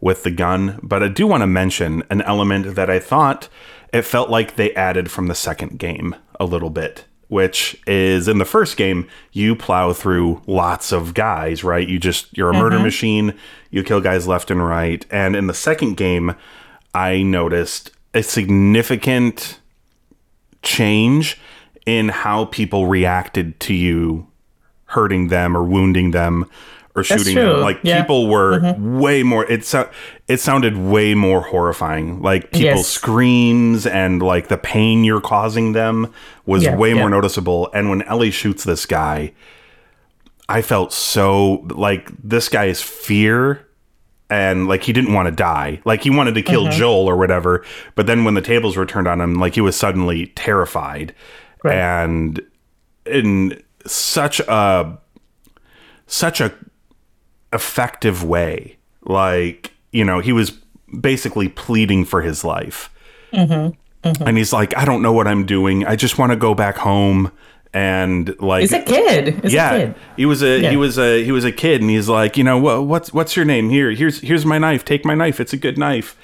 with 0.00 0.22
the 0.22 0.30
gun. 0.30 0.78
But 0.82 1.02
I 1.02 1.08
do 1.08 1.26
want 1.26 1.42
to 1.42 1.46
mention 1.46 2.02
an 2.10 2.22
element 2.22 2.74
that 2.74 2.90
I 2.90 2.98
thought 2.98 3.48
it 3.92 4.02
felt 4.02 4.30
like 4.30 4.56
they 4.56 4.74
added 4.74 5.10
from 5.10 5.26
the 5.26 5.34
second 5.34 5.78
game 5.78 6.16
a 6.40 6.44
little 6.44 6.70
bit 6.70 7.04
which 7.32 7.80
is 7.86 8.28
in 8.28 8.36
the 8.36 8.44
first 8.44 8.76
game 8.76 9.08
you 9.32 9.56
plow 9.56 9.90
through 9.94 10.42
lots 10.46 10.92
of 10.92 11.14
guys 11.14 11.64
right? 11.64 11.88
You 11.88 11.98
just 11.98 12.36
you're 12.36 12.50
a 12.50 12.52
murder 12.52 12.78
machine 12.78 13.32
you 13.70 13.82
kill 13.82 14.02
guys 14.02 14.28
left 14.28 14.50
and 14.50 14.62
right. 14.62 15.06
And 15.10 15.34
in 15.34 15.46
the 15.46 15.54
second 15.54 15.96
game 15.96 16.34
i 16.94 17.22
noticed 17.22 17.90
a 18.12 18.22
significant 18.22 19.60
change 20.62 21.40
in 21.86 22.08
how 22.08 22.46
people 22.46 22.86
reacted 22.86 23.58
to 23.60 23.74
you 23.74 24.26
hurting 24.86 25.28
them 25.28 25.56
or 25.56 25.64
wounding 25.64 26.10
them 26.10 26.44
or 26.94 27.02
shooting 27.02 27.34
them. 27.34 27.60
like 27.60 27.80
Yeah. 27.82 28.02
people 28.02 28.28
were 28.28 28.60
mm-hmm. 28.60 28.98
way 29.00 29.22
more 29.22 29.50
it, 29.50 29.64
so, 29.64 29.88
it 30.28 30.40
sounded 30.40 30.76
way 30.76 31.14
more 31.14 31.40
horrifying. 31.40 32.20
Like 32.20 32.52
people's 32.52 32.80
Yes. 32.80 32.88
screams 32.88 33.86
and 33.86 34.20
like 34.20 34.48
the 34.48 34.58
pain 34.58 35.02
you're 35.02 35.22
causing 35.22 35.72
them 35.72 36.12
was 36.44 36.64
Yeah, 36.64 36.76
way 36.76 36.90
yeah. 36.90 37.00
more 37.00 37.10
noticeable. 37.10 37.70
And 37.72 37.88
when 37.88 38.02
ellie 38.02 38.30
shoots 38.30 38.64
this 38.64 38.86
guy 38.86 39.32
i 40.48 40.60
felt 40.60 40.92
so 40.92 41.64
like 41.70 42.10
this 42.22 42.48
guy's 42.48 42.82
fear 42.82 43.66
and 44.28 44.66
like 44.66 44.82
he 44.82 44.92
didn't 44.92 45.14
want 45.14 45.26
to 45.26 45.30
die. 45.32 45.80
Like 45.84 46.02
he 46.02 46.10
wanted 46.10 46.34
to 46.34 46.42
kill 46.42 46.64
mm-hmm. 46.64 46.78
joel 46.78 47.06
or 47.08 47.16
whatever 47.16 47.64
but 47.94 48.06
then 48.06 48.24
when 48.24 48.34
the 48.34 48.42
tables 48.42 48.76
were 48.76 48.84
turned 48.84 49.08
on 49.08 49.20
him 49.20 49.34
like 49.36 49.54
he 49.54 49.60
was 49.62 49.76
suddenly 49.76 50.26
terrified 50.34 51.14
Right. 51.62 51.76
and 51.76 52.40
in 53.06 53.62
such 53.86 54.40
a 54.40 54.98
such 56.06 56.40
a 56.40 56.52
effective 57.52 58.24
way 58.24 58.76
like 59.04 59.72
you 59.92 60.04
know 60.04 60.20
he 60.20 60.32
was 60.32 60.52
basically 61.00 61.48
pleading 61.48 62.04
for 62.04 62.22
his 62.22 62.44
life 62.44 62.90
mm-hmm. 63.32 63.74
Mm-hmm. 64.08 64.22
and 64.26 64.36
he's 64.38 64.52
like 64.52 64.76
i 64.76 64.84
don't 64.84 65.02
know 65.02 65.12
what 65.12 65.26
i'm 65.26 65.44
doing 65.44 65.84
i 65.86 65.96
just 65.96 66.18
want 66.18 66.30
to 66.32 66.36
go 66.36 66.54
back 66.54 66.76
home 66.76 67.30
and 67.74 68.38
like 68.38 68.60
He's 68.60 68.72
a 68.74 68.82
kid. 68.82 69.42
He's 69.42 69.54
yeah, 69.54 69.72
a 69.72 69.86
kid. 69.86 69.94
he 70.18 70.26
was 70.26 70.42
a 70.42 70.60
Yeah. 70.60 70.70
he 70.70 70.76
was 70.76 70.98
a 70.98 71.24
he 71.24 71.32
was 71.32 71.44
a 71.46 71.50
kid, 71.52 71.80
and 71.80 71.88
he's 71.88 72.06
like, 72.06 72.36
you 72.36 72.44
know, 72.44 72.58
what 72.58 72.84
what's 72.84 73.14
what's 73.14 73.34
your 73.34 73.46
name? 73.46 73.70
Here, 73.70 73.90
here's 73.92 74.20
here's 74.20 74.44
my 74.44 74.58
knife. 74.58 74.84
Take 74.84 75.06
my 75.06 75.14
knife. 75.14 75.40
It's 75.40 75.54
a 75.54 75.56
good 75.56 75.78
knife. 75.78 76.14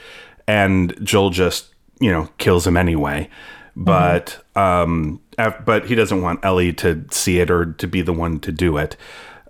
And 0.46 0.94
Joel 1.02 1.30
just 1.30 1.74
you 2.00 2.10
know 2.12 2.28
kills 2.36 2.66
him 2.66 2.76
anyway. 2.76 3.30
Mm-hmm. 3.70 3.84
But 3.84 4.44
um, 4.56 5.22
af- 5.22 5.27
but 5.64 5.86
he 5.86 5.94
doesn't 5.94 6.22
want 6.22 6.44
Ellie 6.44 6.72
to 6.74 7.04
see 7.10 7.40
it 7.40 7.50
or 7.50 7.72
to 7.74 7.86
be 7.86 8.02
the 8.02 8.12
one 8.12 8.40
to 8.40 8.52
do 8.52 8.76
it. 8.76 8.96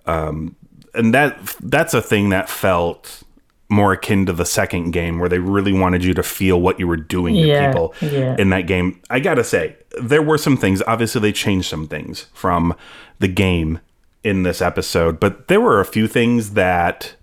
Um, 0.06 0.56
and 0.94 1.14
that 1.14 1.38
that's 1.60 1.94
a 1.94 2.02
thing 2.02 2.28
that 2.30 2.48
felt 2.48 3.22
more 3.70 3.92
akin 3.92 4.24
to 4.26 4.32
the 4.32 4.46
second 4.46 4.92
game 4.92 5.18
where 5.18 5.28
they 5.28 5.38
really 5.38 5.72
wanted 5.72 6.02
you 6.02 6.14
to 6.14 6.22
feel 6.22 6.60
what 6.60 6.78
you 6.80 6.86
were 6.86 6.96
doing 6.96 7.34
to 7.34 7.40
Yeah, 7.40 7.68
people 7.68 7.94
yeah. 8.00 8.36
in 8.38 8.48
that 8.50 8.62
game. 8.62 9.00
I 9.10 9.20
gotta 9.20 9.44
say, 9.44 9.76
there 10.00 10.22
were 10.22 10.38
some 10.38 10.56
things. 10.56 10.82
Obviously, 10.86 11.20
they 11.20 11.32
changed 11.32 11.68
some 11.68 11.86
things 11.86 12.26
from 12.32 12.74
the 13.18 13.28
game 13.28 13.80
in 14.24 14.42
this 14.42 14.62
episode, 14.62 15.20
but 15.20 15.48
there 15.48 15.60
were 15.60 15.80
a 15.80 15.84
few 15.84 16.08
things 16.08 16.50
that 16.54 17.14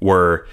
were 0.00 0.46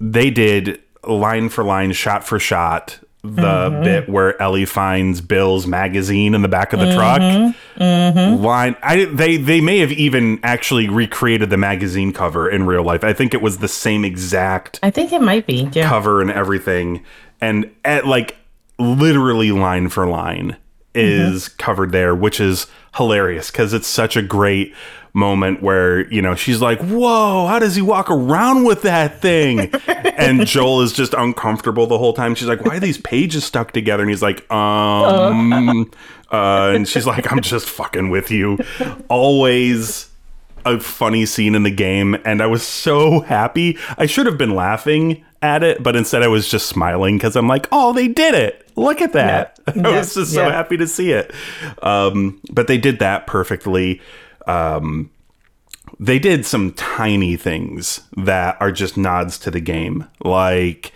they 0.00 0.30
did 0.30 0.80
line 1.06 1.48
for 1.48 1.64
line, 1.64 1.92
shot 1.92 2.24
for 2.24 2.38
shot. 2.38 3.00
The 3.22 3.30
Mm-hmm. 3.30 3.82
bit 3.84 4.08
where 4.08 4.40
Ellie 4.40 4.64
finds 4.64 5.20
Bill's 5.20 5.66
magazine 5.66 6.34
in 6.34 6.42
the 6.42 6.48
back 6.48 6.72
of 6.72 6.78
the 6.78 6.86
Mm-hmm. 6.86 8.32
truck. 8.32 8.40
Line, 8.40 8.76
I 8.82 9.04
they 9.06 9.36
they 9.36 9.60
may 9.60 9.78
have 9.78 9.90
even 9.92 10.38
actually 10.42 10.88
recreated 10.88 11.50
the 11.50 11.56
magazine 11.56 12.12
cover 12.12 12.48
in 12.48 12.66
real 12.66 12.84
life. 12.84 13.02
I 13.04 13.12
think 13.12 13.34
it 13.34 13.42
was 13.42 13.58
the 13.58 13.68
same 13.68 14.04
exact 14.04 14.78
I 14.82 14.90
think 14.90 15.12
it 15.12 15.20
might 15.20 15.46
be. 15.46 15.68
Yeah. 15.72 15.88
cover 15.88 16.20
and 16.22 16.30
everything 16.30 17.04
and 17.40 17.70
at 17.84 18.06
like 18.06 18.36
literally 18.78 19.50
line 19.52 19.88
for 19.88 20.06
line 20.06 20.56
is 20.94 21.48
covered 21.48 21.92
there, 21.92 22.14
which 22.14 22.40
is 22.40 22.66
hilarious 22.96 23.50
because 23.50 23.72
it's 23.72 23.86
such 23.86 24.16
a 24.16 24.22
great 24.22 24.74
moment 25.14 25.62
where 25.62 26.10
you 26.12 26.22
know 26.22 26.34
she's 26.34 26.60
like, 26.60 26.80
"Whoa, 26.80 27.46
how 27.46 27.58
does 27.58 27.74
he 27.74 27.82
walk 27.82 28.10
around 28.10 28.64
with 28.64 28.82
that 28.82 29.20
thing?" 29.20 29.70
and 29.86 30.46
Joel 30.46 30.82
is 30.82 30.92
just 30.92 31.14
uncomfortable 31.14 31.86
the 31.86 31.98
whole 31.98 32.12
time. 32.12 32.34
She's 32.34 32.48
like, 32.48 32.64
"Why 32.64 32.76
are 32.76 32.80
these 32.80 32.98
pages 32.98 33.44
stuck 33.44 33.72
together?" 33.72 34.02
And 34.02 34.10
he's 34.10 34.22
like, 34.22 34.50
"Um," 34.50 35.90
uh, 36.32 36.72
and 36.74 36.88
she's 36.88 37.06
like, 37.06 37.30
"I'm 37.30 37.40
just 37.40 37.68
fucking 37.68 38.10
with 38.10 38.30
you." 38.30 38.58
Always 39.08 40.07
a 40.74 40.80
funny 40.80 41.26
scene 41.26 41.54
in 41.54 41.62
the 41.62 41.70
game, 41.70 42.16
and 42.24 42.40
I 42.42 42.46
was 42.46 42.62
so 42.62 43.20
happy. 43.20 43.78
I 43.96 44.06
should 44.06 44.26
have 44.26 44.38
been 44.38 44.54
laughing 44.54 45.24
at 45.42 45.62
it, 45.62 45.82
but 45.82 45.94
instead 45.96 46.22
I 46.22 46.28
was 46.28 46.48
just 46.48 46.66
smiling 46.66 47.16
because 47.16 47.36
I'm 47.36 47.48
like, 47.48 47.66
"Oh, 47.72 47.92
they 47.92 48.08
did 48.08 48.34
it! 48.34 48.68
Look 48.76 49.00
at 49.00 49.12
that!" 49.12 49.58
Yeah. 49.68 49.72
I 49.84 49.90
Yeah. 49.90 49.98
was 49.98 50.14
just 50.14 50.32
so 50.34 50.48
happy 50.50 50.76
to 50.76 50.86
see 50.86 51.12
it. 51.12 51.32
Um, 51.82 52.40
but 52.50 52.66
they 52.66 52.78
did 52.78 52.98
that 53.00 53.26
perfectly. 53.26 54.00
Um, 54.46 55.10
they 56.00 56.18
did 56.18 56.44
some 56.46 56.72
tiny 56.72 57.36
things 57.36 58.00
that 58.16 58.56
are 58.60 58.70
just 58.72 58.96
nods 58.96 59.38
to 59.40 59.50
the 59.50 59.60
game, 59.60 60.06
like 60.22 60.92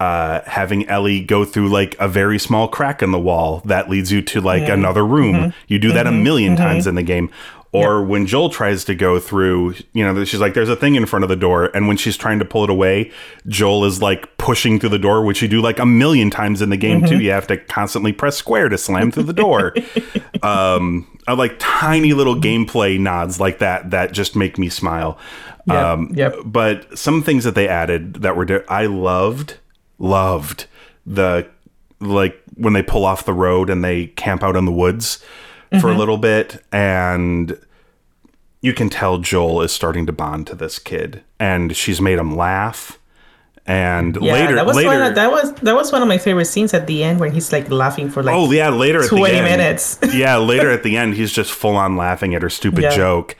uh, 0.00 0.40
having 0.46 0.86
Ellie 0.88 1.22
go 1.22 1.44
through 1.44 1.68
like 1.68 1.94
a 2.00 2.08
very 2.08 2.38
small 2.38 2.66
crack 2.68 3.02
in 3.02 3.12
the 3.12 3.20
wall 3.20 3.62
that 3.66 3.88
leads 3.88 4.10
you 4.10 4.20
to 4.22 4.40
like 4.40 4.68
another 4.68 5.06
room. 5.06 5.54
You 5.68 5.78
do 5.78 5.92
that 5.92 6.06
a 6.06 6.10
1000000 6.10 6.56
times 6.56 6.86
in 6.88 6.96
the 6.96 7.02
game. 7.04 7.30
Or 7.74 8.02
when 8.02 8.26
Joel 8.26 8.50
tries 8.50 8.84
to 8.84 8.94
go 8.94 9.18
through, 9.18 9.76
you 9.94 10.04
know, 10.04 10.24
she's 10.24 10.40
like, 10.40 10.52
there's 10.52 10.68
a 10.68 10.76
thing 10.76 10.94
in 10.94 11.06
front 11.06 11.22
of 11.22 11.30
the 11.30 11.36
door. 11.36 11.70
And 11.74 11.88
when 11.88 11.96
she's 11.96 12.18
trying 12.18 12.38
to 12.40 12.44
pull 12.44 12.64
it 12.64 12.68
away, 12.70 13.10
Joel 13.48 13.86
is 13.86 14.02
like 14.02 14.36
pushing 14.36 14.78
through 14.78 14.90
the 14.90 14.98
door, 14.98 15.24
which 15.24 15.40
you 15.40 15.48
do 15.48 15.62
like 15.62 15.78
a 15.78 15.86
million 15.86 16.28
times 16.28 16.60
in 16.60 16.68
the 16.68 16.76
game 16.76 17.02
too. 17.06 17.18
You 17.18 17.30
have 17.30 17.46
to 17.46 17.56
constantly 17.56 18.12
press 18.12 18.36
square 18.36 18.68
to 18.68 18.76
slam 18.76 19.10
through 19.10 19.22
the 19.22 19.32
door. 19.32 19.74
um, 20.42 21.18
I 21.26 21.32
like 21.32 21.56
tiny 21.58 22.12
little 22.12 22.36
gameplay 22.36 23.00
nods 23.00 23.40
like 23.40 23.60
that 23.60 23.90
that 23.90 24.12
just 24.12 24.36
make 24.36 24.58
me 24.58 24.68
smile. 24.68 25.18
Yep, 25.66 25.76
Um, 25.76 26.10
yep. 26.14 26.36
But 26.44 26.98
some 26.98 27.22
things 27.22 27.44
that 27.44 27.54
they 27.54 27.68
added 27.68 28.16
that 28.16 28.36
were 28.36 28.44
di- 28.44 28.66
I 28.68 28.84
loved 28.84 29.54
loved 29.98 30.66
the 31.06 31.48
like 32.00 32.38
when 32.56 32.72
they 32.74 32.82
pull 32.82 33.04
off 33.06 33.24
the 33.24 33.32
road 33.32 33.70
and 33.70 33.82
they 33.82 34.08
camp 34.08 34.42
out 34.42 34.56
in 34.56 34.64
the 34.66 34.72
woods 34.72 35.24
for 35.80 35.90
a 35.90 35.96
little 35.96 36.18
bit 36.18 36.62
and 36.72 37.58
you 38.60 38.72
can 38.72 38.88
tell 38.90 39.18
Joel 39.18 39.62
is 39.62 39.72
starting 39.72 40.06
to 40.06 40.12
bond 40.12 40.46
to 40.48 40.54
this 40.54 40.78
kid 40.78 41.22
and 41.40 41.74
she's 41.76 42.00
made 42.00 42.18
him 42.18 42.36
laugh 42.36 42.98
and 43.64 44.16
Yeah, 44.20 44.32
later 44.32 44.54
that 44.56 44.66
was 44.66 44.76
later 44.76 44.88
one 44.88 45.02
of, 45.02 45.14
that 45.14 45.30
was 45.30 45.52
that 45.54 45.74
was 45.76 45.92
one 45.92 46.02
of 46.02 46.08
my 46.08 46.18
favorite 46.18 46.46
scenes 46.46 46.74
at 46.74 46.88
the 46.88 47.04
end 47.04 47.20
when 47.20 47.30
he's 47.32 47.52
like 47.52 47.70
laughing 47.70 48.10
for 48.10 48.20
like 48.22 48.34
Oh 48.34 48.50
yeah, 48.50 48.70
later 48.70 48.98
at 49.04 49.08
the 49.10 49.16
20 49.16 49.34
end. 49.36 49.44
minutes. 49.44 49.98
yeah, 50.12 50.36
later 50.36 50.68
at 50.70 50.82
the 50.82 50.96
end, 51.02 51.14
he's 51.14 51.30
just 51.32 51.52
full 51.52 51.76
on 51.76 51.96
laughing 51.96 52.34
at 52.34 52.42
her 52.42 52.50
stupid 52.50 52.82
Yeah. 52.82 52.90
Mm-hmm. 52.90 52.96
joke. 52.96 53.36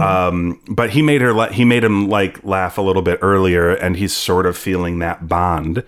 Um, 0.00 0.60
but 0.70 0.90
he 0.90 1.02
made 1.02 1.20
her, 1.20 1.34
la- 1.34 1.50
he 1.50 1.66
made 1.66 1.84
him 1.84 2.08
like 2.08 2.42
laugh 2.44 2.78
a 2.78 2.82
little 2.82 3.02
bit 3.02 3.18
earlier, 3.20 3.72
and 3.74 3.96
he's 3.98 4.14
sort 4.14 4.46
of 4.46 4.56
feeling 4.56 5.00
that 5.00 5.28
bond 5.28 5.84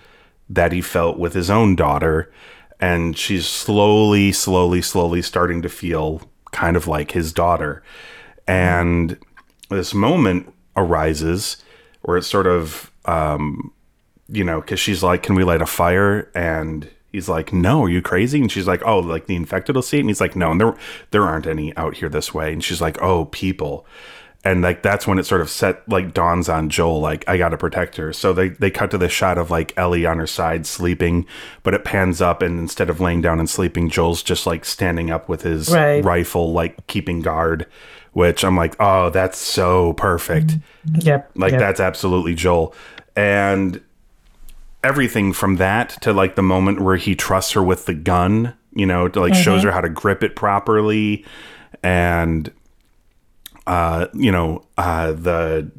that 0.50 0.72
he 0.72 0.82
felt 0.82 1.18
with 1.18 1.32
his 1.32 1.48
own 1.48 1.74
daughter, 1.74 2.30
and 2.80 3.16
she's 3.16 3.46
slowly, 3.46 4.32
slowly, 4.32 4.82
slowly 4.82 5.22
starting 5.22 5.62
to 5.62 5.68
feel 5.68 6.22
kind 6.52 6.76
of 6.76 6.86
like 6.86 7.12
his 7.12 7.32
daughter, 7.32 7.82
and 8.46 9.18
this 9.68 9.94
moment 9.94 10.52
arises 10.76 11.62
where 12.02 12.16
it's 12.16 12.26
sort 12.26 12.46
of 12.46 12.90
um, 13.04 13.72
you 14.28 14.44
know, 14.44 14.60
because 14.60 14.80
she's 14.80 15.02
like, 15.02 15.22
"Can 15.22 15.34
we 15.34 15.44
light 15.44 15.62
a 15.62 15.66
fire?" 15.66 16.30
And 16.34 16.88
he's 17.12 17.28
like, 17.28 17.52
"No, 17.52 17.84
are 17.84 17.90
you 17.90 18.02
crazy?" 18.02 18.40
And 18.40 18.50
she's 18.50 18.66
like, 18.66 18.82
"Oh, 18.84 19.00
like 19.00 19.26
the 19.26 19.36
infected 19.36 19.74
will 19.74 19.82
see 19.82 19.98
it." 19.98 20.00
And 20.00 20.10
he's 20.10 20.20
like, 20.20 20.36
"No, 20.36 20.52
and 20.52 20.60
there 20.60 20.76
there 21.10 21.24
aren't 21.24 21.46
any 21.46 21.76
out 21.76 21.96
here 21.96 22.08
this 22.08 22.32
way." 22.32 22.52
And 22.52 22.62
she's 22.62 22.80
like, 22.80 23.00
"Oh, 23.02 23.26
people." 23.26 23.86
And 24.42 24.62
like 24.62 24.82
that's 24.82 25.06
when 25.06 25.18
it 25.18 25.24
sort 25.24 25.42
of 25.42 25.50
set 25.50 25.86
like 25.86 26.14
dawns 26.14 26.48
on 26.48 26.70
Joel, 26.70 27.00
like 27.00 27.28
I 27.28 27.36
gotta 27.36 27.58
protect 27.58 27.96
her. 27.96 28.12
So 28.12 28.32
they 28.32 28.48
they 28.48 28.70
cut 28.70 28.90
to 28.92 28.98
the 28.98 29.08
shot 29.08 29.36
of 29.36 29.50
like 29.50 29.76
Ellie 29.76 30.06
on 30.06 30.18
her 30.18 30.26
side 30.26 30.66
sleeping, 30.66 31.26
but 31.62 31.74
it 31.74 31.84
pans 31.84 32.22
up 32.22 32.40
and 32.40 32.58
instead 32.58 32.88
of 32.88 33.00
laying 33.00 33.20
down 33.20 33.38
and 33.38 33.50
sleeping, 33.50 33.90
Joel's 33.90 34.22
just 34.22 34.46
like 34.46 34.64
standing 34.64 35.10
up 35.10 35.28
with 35.28 35.42
his 35.42 35.70
Right. 35.70 36.02
rifle, 36.02 36.52
like 36.52 36.86
keeping 36.86 37.20
guard. 37.20 37.66
Which 38.12 38.42
I'm 38.42 38.56
like, 38.56 38.74
oh, 38.80 39.10
that's 39.10 39.38
so 39.38 39.92
perfect. 39.92 40.48
Mm-hmm. 40.86 41.00
Yep. 41.02 41.30
Like 41.36 41.52
yep. 41.52 41.60
that's 41.60 41.78
absolutely 41.78 42.34
Joel. 42.34 42.74
And 43.14 43.80
everything 44.82 45.32
from 45.32 45.56
that 45.56 45.90
to 46.02 46.12
like 46.12 46.34
the 46.34 46.42
moment 46.42 46.80
where 46.80 46.96
he 46.96 47.14
trusts 47.14 47.52
her 47.52 47.62
with 47.62 47.86
the 47.86 47.94
gun, 47.94 48.54
you 48.74 48.86
know, 48.86 49.06
to 49.06 49.20
like 49.20 49.34
shows 49.34 49.60
mm-hmm. 49.60 49.68
her 49.68 49.72
how 49.72 49.80
to 49.80 49.88
grip 49.88 50.22
it 50.22 50.34
properly 50.34 51.24
and 51.82 52.50
uh 53.70 54.08
you 54.14 54.32
know, 54.32 54.64
uh 54.76 55.12
the 55.12 55.70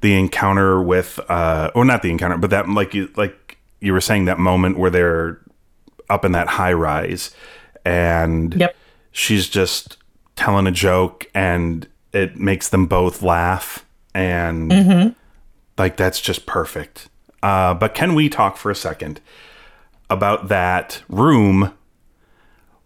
the 0.00 0.18
encounter 0.18 0.82
with 0.82 1.20
uh 1.28 1.70
or 1.74 1.84
not 1.84 2.02
the 2.02 2.10
encounter, 2.10 2.36
but 2.36 2.50
that 2.50 2.68
like 2.68 2.92
you 2.94 3.08
like 3.16 3.58
you 3.80 3.92
were 3.92 4.00
saying 4.00 4.24
that 4.26 4.38
moment 4.38 4.76
where 4.78 4.90
they're 4.90 5.40
up 6.10 6.24
in 6.24 6.32
that 6.32 6.48
high 6.48 6.72
rise 6.72 7.30
and 7.84 8.54
Yep. 8.58 8.76
she's 9.12 9.48
just 9.48 9.96
telling 10.36 10.66
a 10.66 10.70
joke 10.72 11.26
and 11.34 11.86
it 12.12 12.36
makes 12.36 12.68
them 12.68 12.86
both 12.86 13.22
laugh 13.22 13.84
and 14.14 15.14
like 15.78 15.96
that's 15.96 16.20
just 16.20 16.44
perfect. 16.46 17.08
Uh, 17.42 17.74
but 17.74 17.94
can 17.94 18.14
we 18.14 18.28
talk 18.28 18.56
for 18.56 18.70
a 18.70 18.74
second 18.74 19.20
about 20.10 20.48
that 20.48 21.02
room 21.08 21.72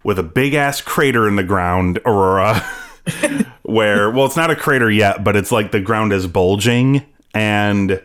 with 0.04 0.18
a 0.18 0.22
big 0.22 0.54
ass 0.54 0.80
crater 0.80 1.26
in 1.26 1.36
the 1.36 1.42
ground 1.44 1.98
aurora 2.06 2.62
where 3.76 4.10
well 4.10 4.26
it's 4.26 4.36
not 4.36 4.50
a 4.50 4.56
crater 4.56 4.90
yet 4.90 5.22
but 5.22 5.36
it's 5.36 5.52
like 5.52 5.70
the 5.70 5.80
ground 5.80 6.12
is 6.12 6.26
bulging 6.26 7.04
and 7.34 8.02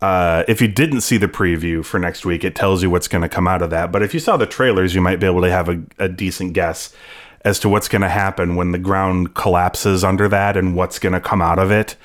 uh, 0.00 0.44
if 0.48 0.60
you 0.60 0.68
didn't 0.68 1.00
see 1.00 1.16
the 1.16 1.28
preview 1.28 1.82
for 1.82 1.98
next 1.98 2.26
week, 2.26 2.44
it 2.44 2.54
tells 2.54 2.82
you 2.82 2.90
what's 2.90 3.08
going 3.08 3.22
to 3.22 3.28
come 3.28 3.48
out 3.48 3.62
of 3.62 3.70
that. 3.70 3.90
But 3.90 4.02
if 4.02 4.12
you 4.12 4.20
saw 4.20 4.36
the 4.36 4.46
trailers, 4.46 4.94
you 4.94 5.00
might 5.00 5.18
be 5.18 5.24
able 5.24 5.40
to 5.40 5.50
have 5.50 5.70
a, 5.70 5.82
a 5.98 6.10
decent 6.10 6.52
guess 6.52 6.94
as 7.42 7.58
to 7.60 7.70
what's 7.70 7.88
going 7.88 8.02
to 8.02 8.10
happen 8.10 8.54
when 8.54 8.72
the 8.72 8.78
ground 8.78 9.34
collapses 9.34 10.04
under 10.04 10.28
that 10.28 10.58
and 10.58 10.76
what's 10.76 10.98
going 10.98 11.14
to 11.14 11.20
come 11.20 11.40
out 11.40 11.58
of 11.58 11.70
it. 11.70 11.96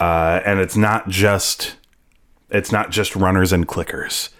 Uh, 0.00 0.40
and 0.46 0.60
it's 0.60 0.78
not 0.78 1.08
just 1.10 1.76
it's 2.48 2.72
not 2.72 2.90
just 2.90 3.14
runners 3.14 3.52
and 3.52 3.68
clickers. 3.68 4.30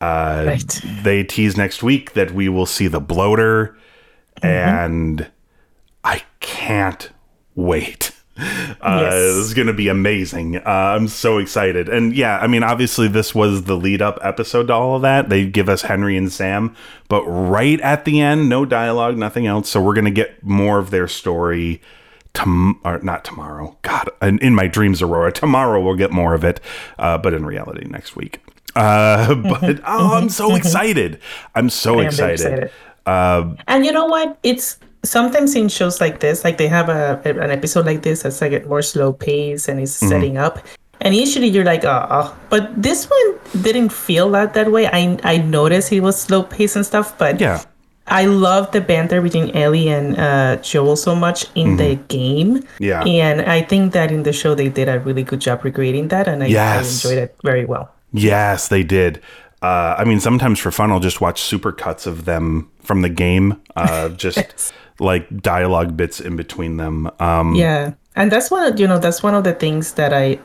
Uh, 0.00 0.44
Right. 0.46 0.80
They 1.04 1.22
tease 1.22 1.56
next 1.56 1.84
week 1.84 2.14
that 2.14 2.32
we 2.32 2.48
will 2.48 2.66
see 2.66 2.88
the 2.88 3.00
bloater, 3.00 3.76
and 4.42 5.30
I 6.02 6.22
can't 6.40 7.10
wait. 7.54 8.10
Uh, 8.80 8.98
Yes. 9.00 9.12
This 9.12 9.36
is 9.36 9.54
going 9.54 9.68
to 9.68 9.72
be 9.72 9.86
amazing. 9.88 10.56
Uh, 10.56 10.60
I'm 10.66 11.06
so 11.06 11.38
excited. 11.38 11.88
And 11.88 12.14
yeah, 12.14 12.38
I 12.38 12.48
mean, 12.48 12.64
obviously, 12.64 13.06
this 13.06 13.32
was 13.32 13.62
the 13.62 13.76
lead 13.76 14.02
up 14.02 14.18
episode 14.22 14.66
to 14.66 14.72
all 14.74 14.96
of 14.96 15.02
that. 15.02 15.28
They 15.28 15.46
give 15.46 15.68
us 15.68 15.82
Henry 15.82 16.16
and 16.16 16.30
Sam, 16.30 16.74
but 17.08 17.24
right 17.24 17.80
at 17.80 18.04
the 18.04 18.20
end, 18.20 18.48
no 18.48 18.64
dialogue, 18.66 19.16
nothing 19.16 19.46
else. 19.46 19.70
So 19.70 19.80
we're 19.80 19.94
going 19.94 20.04
to 20.06 20.10
get 20.10 20.42
more 20.42 20.80
of 20.80 20.90
their 20.90 21.06
story. 21.06 21.80
Tom- 22.34 22.80
or 22.84 22.98
not 22.98 23.24
tomorrow. 23.24 23.78
God, 23.82 24.10
in, 24.20 24.40
in 24.40 24.54
my 24.56 24.66
dreams, 24.66 25.00
Aurora. 25.00 25.30
Tomorrow 25.30 25.80
we'll 25.80 25.94
get 25.94 26.10
more 26.10 26.34
of 26.34 26.42
it, 26.42 26.60
uh, 26.98 27.16
but 27.16 27.32
in 27.32 27.46
reality, 27.46 27.86
next 27.88 28.16
week. 28.16 28.40
Uh, 28.74 29.34
but 29.60 29.80
oh, 29.86 30.14
I'm 30.14 30.28
so 30.28 30.56
excited! 30.56 31.20
I'm 31.54 31.70
so 31.70 31.94
very 31.94 32.06
excited. 32.06 32.70
Excited. 33.06 33.62
and 33.66 33.84
you 33.84 33.92
know 33.92 34.06
what? 34.06 34.38
It's 34.42 34.78
sometimes 35.02 35.54
in 35.54 35.68
shows 35.68 36.00
like 36.00 36.20
this, 36.20 36.44
like 36.44 36.56
they 36.58 36.68
have 36.68 36.88
a 36.88 37.20
an 37.24 37.50
episode 37.50 37.86
like 37.86 38.02
this 38.02 38.22
that's 38.22 38.40
like 38.40 38.52
a 38.52 38.66
more 38.66 38.82
slow 38.82 39.12
pace 39.12 39.68
and 39.68 39.80
is 39.80 39.92
Mm-hmm. 39.96 40.08
setting 40.08 40.36
up. 40.38 40.58
And 41.00 41.14
usually 41.14 41.48
you're 41.48 41.64
like, 41.64 41.84
oh, 41.84 42.06
oh, 42.08 42.36
but 42.48 42.70
this 42.80 43.10
one 43.10 43.62
didn't 43.62 43.90
feel 43.90 44.30
that 44.30 44.54
that 44.54 44.70
way. 44.72 44.86
I 44.86 45.18
I 45.24 45.36
noticed 45.38 45.90
he 45.90 46.00
was 46.00 46.16
slow 46.20 46.42
pace 46.44 46.76
and 46.76 46.86
stuff, 46.86 47.18
but 47.18 47.40
Yeah, 47.40 47.60
I 48.06 48.24
love 48.24 48.70
the 48.72 48.80
banter 48.80 49.20
between 49.20 49.50
Ellie 49.56 49.88
and 49.90 50.16
uh, 50.16 50.56
Joel 50.62 50.96
so 50.96 51.14
much 51.14 51.46
in 51.54 51.76
the 51.76 51.96
game. 52.08 52.62
Mm-hmm. 52.62 52.82
Yeah. 52.84 53.02
And 53.04 53.42
I 53.42 53.60
think 53.62 53.92
that 53.92 54.10
in 54.10 54.22
the 54.22 54.32
show 54.32 54.54
they 54.54 54.68
did 54.70 54.88
a 54.88 55.00
really 55.00 55.24
good 55.24 55.40
job 55.40 55.64
recreating 55.64 56.08
that, 56.08 56.28
and 56.28 56.42
I, 56.42 56.46
Yes. 56.46 57.04
I 57.04 57.10
enjoyed 57.10 57.22
it 57.24 57.36
very 57.44 57.66
well. 57.66 57.90
Yes, 58.12 58.68
they 58.68 58.84
did. 58.84 59.20
Uh, 59.64 59.94
I 60.00 60.04
mean, 60.04 60.20
sometimes 60.20 60.58
for 60.60 60.70
fun, 60.70 60.90
I'll 60.92 61.00
just 61.10 61.20
watch 61.20 61.40
supercuts 61.40 62.06
of 62.06 62.24
them 62.26 62.68
from 62.82 63.00
the 63.02 63.08
game, 63.08 63.46
uh, 63.76 64.08
just 64.24 64.72
like 65.00 65.24
dialogue 65.40 65.96
bits 65.96 66.20
in 66.20 66.36
between 66.36 66.76
them. 66.76 67.10
Um, 67.18 67.54
Yeah, 67.54 67.94
and 68.14 68.30
that's 68.32 68.50
one 68.50 68.64
of 68.70 68.78
you 68.80 68.86
know 68.86 68.98
that's 68.98 69.22
one 69.22 69.34
of 69.34 69.44
the 69.44 69.54
things 69.54 69.94
that 69.94 70.12
I 70.12 70.38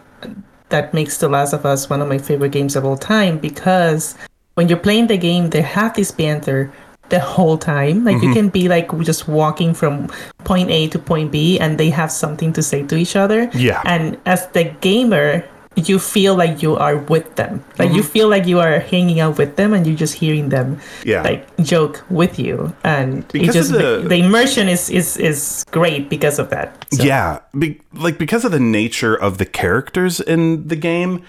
that 0.70 0.94
makes 0.94 1.18
The 1.18 1.28
Last 1.28 1.52
of 1.54 1.66
Us 1.66 1.90
one 1.90 2.02
of 2.02 2.08
my 2.08 2.18
favorite 2.18 2.52
games 2.52 2.76
of 2.76 2.86
all 2.86 2.98
time 2.98 3.40
because 3.40 4.16
when 4.56 4.70
you're 4.70 4.78
playing 4.88 5.08
the 5.08 5.18
game, 5.18 5.50
they 5.50 5.62
have 5.64 5.94
this 5.96 6.12
banter 6.12 6.72
the 7.10 7.20
whole 7.20 7.58
time. 7.58 8.06
Like 8.06 8.18
Mm-hmm. 8.18 8.28
you 8.28 8.34
can 8.34 8.50
be 8.50 8.70
like 8.70 8.88
just 9.02 9.28
walking 9.28 9.74
from 9.74 10.08
point 10.46 10.70
A 10.70 10.88
to 10.90 11.00
point 11.00 11.32
B, 11.32 11.60
and 11.60 11.78
they 11.78 11.90
have 11.90 12.12
something 12.12 12.54
to 12.54 12.62
say 12.64 12.84
to 12.88 12.96
each 12.96 13.16
other. 13.16 13.50
Yeah. 13.54 13.82
and 13.86 14.18
as 14.26 14.48
the 14.56 14.64
gamer. 14.82 15.44
You 15.88 16.00
feel 16.00 16.36
like 16.36 16.62
you 16.64 16.76
are 16.76 16.98
with 16.98 17.36
them. 17.36 17.64
Like 17.78 17.94
you 17.94 18.04
feel 18.04 18.28
like 18.28 18.46
you 18.48 18.60
are 18.60 18.80
hanging 18.80 19.20
out 19.22 19.38
with 19.38 19.56
them 19.56 19.74
and 19.74 19.86
you're 19.88 19.96
just 19.96 20.16
hearing 20.16 20.50
them 20.50 20.80
Yeah. 21.06 21.22
like 21.22 21.46
joke 21.64 22.04
with 22.10 22.40
you. 22.40 22.74
And 22.84 23.26
Because 23.30 23.56
it 23.56 23.60
just 23.60 23.72
the- 23.72 24.04
the, 24.10 24.16
immersion 24.16 24.68
is, 24.68 24.90
is 24.90 25.16
is 25.18 25.64
great 25.72 26.10
because 26.10 26.40
of 26.40 26.50
that. 26.50 26.74
So, 26.92 27.04
Yeah, 27.04 27.40
be, 27.58 27.80
like 27.94 28.18
because 28.18 28.44
of 28.44 28.52
the 28.52 28.60
nature 28.60 29.16
of 29.16 29.38
the 29.38 29.46
characters 29.46 30.20
in 30.20 30.68
the 30.68 30.76
game, 30.76 31.22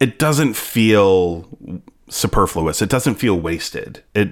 it 0.00 0.18
doesn't 0.18 0.54
feel 0.54 1.46
superfluous. 2.10 2.82
It 2.82 2.90
doesn't 2.90 3.14
feel 3.14 3.38
wasted. 3.40 4.02
It 4.14 4.28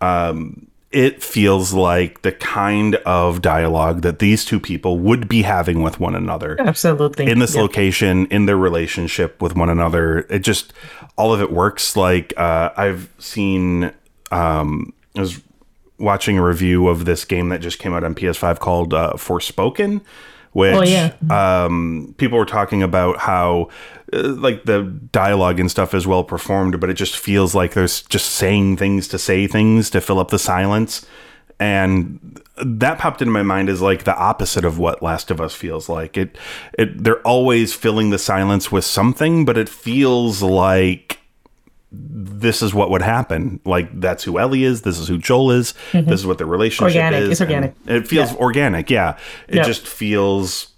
um, 0.00 0.66
it 0.92 1.22
feels 1.22 1.72
like 1.72 2.20
the 2.22 2.32
kind 2.32 2.96
of 3.06 3.40
dialogue 3.40 4.02
that 4.02 4.18
these 4.18 4.44
two 4.44 4.60
people 4.60 4.98
would 4.98 5.26
be 5.28 5.42
having 5.42 5.82
with 5.82 5.98
one 5.98 6.14
another 6.14 6.56
Absolutely. 6.60 7.30
in 7.30 7.38
this 7.38 7.54
Yeah. 7.54 7.62
location 7.62 8.26
in 8.26 8.46
their 8.46 8.56
relationship 8.58 9.40
with 9.40 9.56
one 9.56 9.68
another 9.70 10.26
it 10.28 10.40
just 10.40 10.72
all 11.16 11.32
of 11.32 11.40
it 11.40 11.50
works 11.50 11.96
like 11.96 12.34
uh, 12.36 12.70
i've 12.76 13.08
seen 13.18 13.92
um, 14.30 14.92
i 15.16 15.20
was 15.20 15.40
watching 15.98 16.36
a 16.38 16.42
review 16.44 16.88
of 16.88 17.04
this 17.04 17.24
game 17.24 17.48
that 17.50 17.60
just 17.60 17.78
came 17.78 17.94
out 17.94 18.04
on 18.04 18.14
ps5 18.14 18.58
called 18.58 18.92
uh, 18.92 19.12
forspoken 19.14 20.00
which 20.52 20.74
Oh, 20.74 20.82
yeah. 20.82 21.12
um, 21.30 22.14
people 22.18 22.38
were 22.38 22.44
talking 22.46 22.82
about 22.82 23.18
how 23.18 23.68
uh, 24.12 24.28
like 24.28 24.64
the 24.64 24.82
dialogue 25.12 25.58
and 25.60 25.70
stuff 25.70 25.94
is 25.94 26.06
well 26.06 26.24
performed 26.24 26.78
but 26.80 26.90
it 26.90 26.94
just 26.94 27.16
feels 27.16 27.54
like 27.54 27.72
there's 27.74 28.02
just 28.02 28.30
saying 28.30 28.76
things 28.76 29.08
to 29.08 29.18
say 29.18 29.46
things 29.46 29.88
to 29.90 30.00
fill 30.00 30.18
up 30.18 30.30
the 30.30 30.38
silence 30.38 31.06
and 31.60 32.40
that 32.64 32.98
popped 32.98 33.22
into 33.22 33.32
my 33.32 33.42
mind 33.42 33.68
as 33.68 33.80
like 33.80 34.04
the 34.04 34.16
opposite 34.16 34.64
of 34.64 34.78
what 34.78 35.02
Last 35.02 35.30
of 35.30 35.40
Us 35.40 35.54
feels 35.54 35.88
like. 35.88 36.16
It 36.16 36.36
it 36.78 37.02
they're 37.04 37.20
always 37.22 37.72
filling 37.72 38.10
the 38.10 38.18
silence 38.18 38.70
with 38.72 38.84
something, 38.84 39.44
but 39.44 39.56
it 39.56 39.68
feels 39.68 40.42
like 40.42 41.18
this 41.94 42.62
is 42.62 42.72
what 42.74 42.90
would 42.90 43.02
happen. 43.02 43.60
Like 43.64 44.00
that's 44.00 44.24
who 44.24 44.38
Ellie 44.38 44.64
is. 44.64 44.82
This 44.82 44.98
is 44.98 45.08
who 45.08 45.18
Joel 45.18 45.50
is. 45.50 45.74
This 45.92 46.20
is 46.20 46.26
what 46.26 46.38
their 46.38 46.46
relationship 46.46 46.94
Mm-hmm. 46.96 47.14
Organic. 47.14 47.22
is. 47.24 47.30
It's 47.30 47.40
organic. 47.40 47.74
It 47.86 48.08
feels 48.08 48.32
Yeah. 48.32 48.38
organic. 48.38 48.90
Yeah. 48.90 49.16
It 49.48 49.56
Yeah. 49.56 49.62
just 49.64 49.86
feels. 49.86 50.68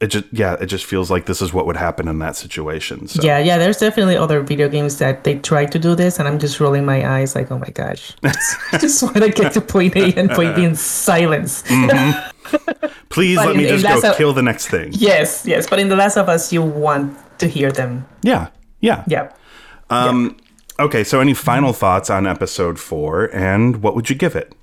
It 0.00 0.06
just 0.08 0.24
yeah. 0.32 0.56
It 0.60 0.66
just 0.66 0.86
feels 0.86 1.10
like 1.10 1.26
this 1.26 1.42
is 1.42 1.52
what 1.52 1.66
would 1.66 1.76
happen 1.76 2.08
in 2.08 2.18
that 2.20 2.34
situation. 2.34 3.06
So. 3.06 3.22
Yeah, 3.22 3.38
yeah. 3.38 3.58
There's 3.58 3.76
definitely 3.76 4.16
other 4.16 4.40
video 4.40 4.66
games 4.68 4.96
that 4.98 5.24
they 5.24 5.34
try 5.38 5.66
to 5.66 5.78
do 5.78 5.94
this, 5.94 6.18
and 6.18 6.26
I'm 6.26 6.38
just 6.38 6.58
rolling 6.58 6.86
my 6.86 7.06
eyes 7.18 7.34
like, 7.34 7.50
oh 7.52 7.58
my 7.58 7.68
gosh, 7.68 8.12
I 8.24 8.32
just 8.80 9.02
want 9.02 9.16
to 9.16 9.28
get 9.28 9.52
to 9.52 9.60
point 9.60 9.94
A 9.96 10.14
and 10.18 10.30
point 10.30 10.56
B 10.56 10.64
in 10.64 10.74
silence. 10.74 11.62
Please 13.10 13.36
let 13.38 13.50
in- 13.50 13.56
me 13.58 13.66
just 13.68 13.84
go 14.02 14.10
of- 14.10 14.16
kill 14.16 14.32
the 14.32 14.42
next 14.42 14.68
thing. 14.68 14.90
yes, 14.94 15.44
yes. 15.46 15.68
But 15.68 15.78
in 15.78 15.88
The 15.88 15.96
Last 15.96 16.16
of 16.16 16.28
Us, 16.28 16.52
you 16.52 16.62
want 16.62 17.16
to 17.38 17.46
hear 17.46 17.70
them. 17.70 18.06
Yeah. 18.22 18.48
Yeah. 18.80 19.04
Yeah. 19.06 19.30
Um. 19.90 20.36
Okay. 20.78 21.04
So, 21.04 21.20
any 21.20 21.34
final 21.34 21.72
thoughts 21.72 22.08
on 22.10 22.26
episode 22.26 22.78
four, 22.78 23.28
and 23.34 23.82
what 23.82 23.94
would 23.94 24.08
you 24.08 24.16
give 24.16 24.34
it? 24.36 24.54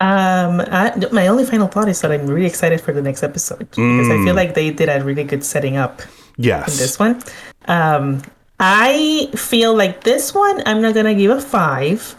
Um, 0.00 0.60
I, 0.60 0.92
my 1.10 1.26
only 1.28 1.46
final 1.46 1.68
thought 1.68 1.88
is 1.88 2.00
that 2.02 2.12
I'm 2.12 2.26
really 2.26 2.44
excited 2.46 2.80
for 2.82 2.92
the 2.92 3.00
next 3.00 3.22
episode 3.22 3.60
because 3.70 4.10
I 4.10 4.22
feel 4.24 4.34
like 4.34 4.52
they 4.54 4.70
did 4.70 4.90
a 4.90 5.02
really 5.02 5.24
good 5.24 5.42
setting 5.42 5.78
up 5.78 6.02
Yes. 6.36 6.68
in 6.68 6.76
this 6.82 6.98
one. 6.98 7.22
Um, 7.66 8.20
I 8.60 9.30
feel 9.36 9.74
like 9.74 10.04
this 10.04 10.34
one 10.34 10.62
I'm 10.66 10.82
not 10.82 10.92
gonna 10.94 11.14
give 11.14 11.30
a 11.30 11.40
five. 11.40 12.14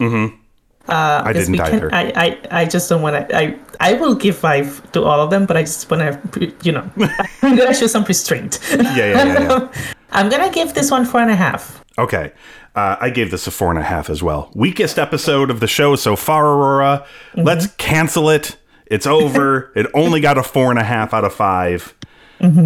I 0.90 1.34
didn't 1.34 1.52
we 1.52 1.58
can- 1.58 1.76
either. 1.76 1.94
I, 1.94 2.38
I, 2.52 2.62
I 2.62 2.66
just 2.66 2.90
don't 2.90 3.02
want 3.04 3.30
to. 3.30 3.38
I, 3.38 3.60
I 3.80 3.94
will 3.94 4.16
give 4.16 4.38
five 4.38 4.82
to 4.94 5.04
all 5.04 5.20
of 5.22 5.30
them, 5.30 5.46
but 5.46 5.56
I 5.58 5.62
just 5.62 5.90
want 5.92 6.02
to, 6.34 6.54
you 6.64 6.72
know, 6.72 6.90
I'm 7.44 7.56
gonna 7.58 7.74
show 7.76 7.88
some 7.88 8.06
restraint. 8.06 8.60
yeah, 8.72 8.82
yeah, 8.82 9.24
yeah, 9.26 9.40
yeah. 9.42 9.72
I'm 10.12 10.30
gonna 10.30 10.50
give 10.50 10.74
this 10.74 10.90
one 10.90 11.06
four 11.06 11.20
and 11.22 11.30
a 11.30 11.36
half. 11.36 11.84
Okay. 11.98 12.32
Uh, 12.76 12.96
I 13.00 13.10
gave 13.10 13.32
this 13.32 13.48
a 13.48 13.52
four 13.52 13.70
and 13.72 13.80
a 13.80 13.84
half 13.84 14.10
as 14.10 14.22
well. 14.22 14.52
Weakest 14.54 15.00
episode 15.00 15.50
of 15.50 15.60
the 15.60 15.68
show 15.68 15.96
so 15.96 16.16
far, 16.16 16.46
Aurora. 16.46 17.06
Let's 17.36 17.68
cancel 17.78 18.30
it. 18.30 18.58
It's 18.86 19.08
over. 19.08 19.72
it 19.76 19.88
only 19.94 20.22
got 20.22 20.38
a 20.38 20.44
four 20.44 20.70
and 20.70 20.80
a 20.80 20.84
half 20.84 21.14
out 21.14 21.24
of 21.26 21.34
5 21.34 21.96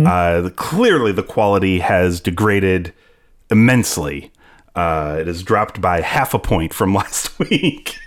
Uh, 0.06 0.50
clearly, 0.58 1.14
the 1.14 1.24
quality 1.24 1.80
has 1.80 2.20
degraded 2.20 2.94
immensely. 3.50 4.32
Uh, 4.76 5.18
it 5.20 5.28
has 5.28 5.44
dropped 5.44 5.80
by 5.82 6.02
half 6.02 6.34
a 6.34 6.40
point 6.40 6.74
from 6.74 6.94
last 7.02 7.38
week. 7.40 7.98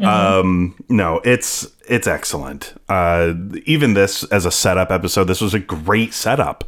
Um, 0.00 0.74
no, 0.88 1.20
it's 1.24 1.66
it's 1.88 2.06
excellent. 2.06 2.74
Uh, 2.88 3.34
even 3.64 3.94
this 3.94 4.24
as 4.24 4.44
a 4.46 4.50
setup 4.50 4.90
episode, 4.90 5.24
this 5.24 5.40
was 5.40 5.54
a 5.54 5.58
great 5.58 6.12
setup. 6.14 6.64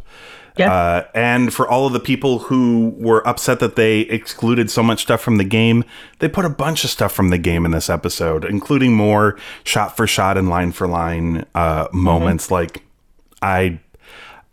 Yeah. 0.57 0.73
Uh, 0.73 1.07
and 1.15 1.53
for 1.53 1.67
all 1.67 1.87
of 1.87 1.93
the 1.93 2.01
people 2.01 2.41
who 2.41 2.95
were 2.99 3.27
upset 3.27 3.61
that 3.61 3.77
they 3.77 4.01
excluded 4.01 4.71
so 4.71 4.83
much 4.83 5.03
stuff 5.03 5.21
from 5.21 5.39
the 5.39 5.45
game, 5.45 5.85
they 6.19 6.29
put 6.29 6.45
a 6.45 6.51
bunch 6.51 6.85
of 6.85 6.91
stuff 6.91 7.13
from 7.13 7.31
the 7.31 7.39
game 7.39 7.65
in 7.65 7.71
this 7.71 7.89
episode, 7.89 8.45
including 8.45 8.95
more 8.95 9.39
shot 9.65 9.97
for 9.97 10.07
shot 10.07 10.37
and 10.37 10.49
line 10.49 10.73
for 10.73 10.87
line 10.87 11.47
uh, 11.55 11.89
moments. 11.93 12.51
Like, 12.51 12.83
I, 13.41 13.81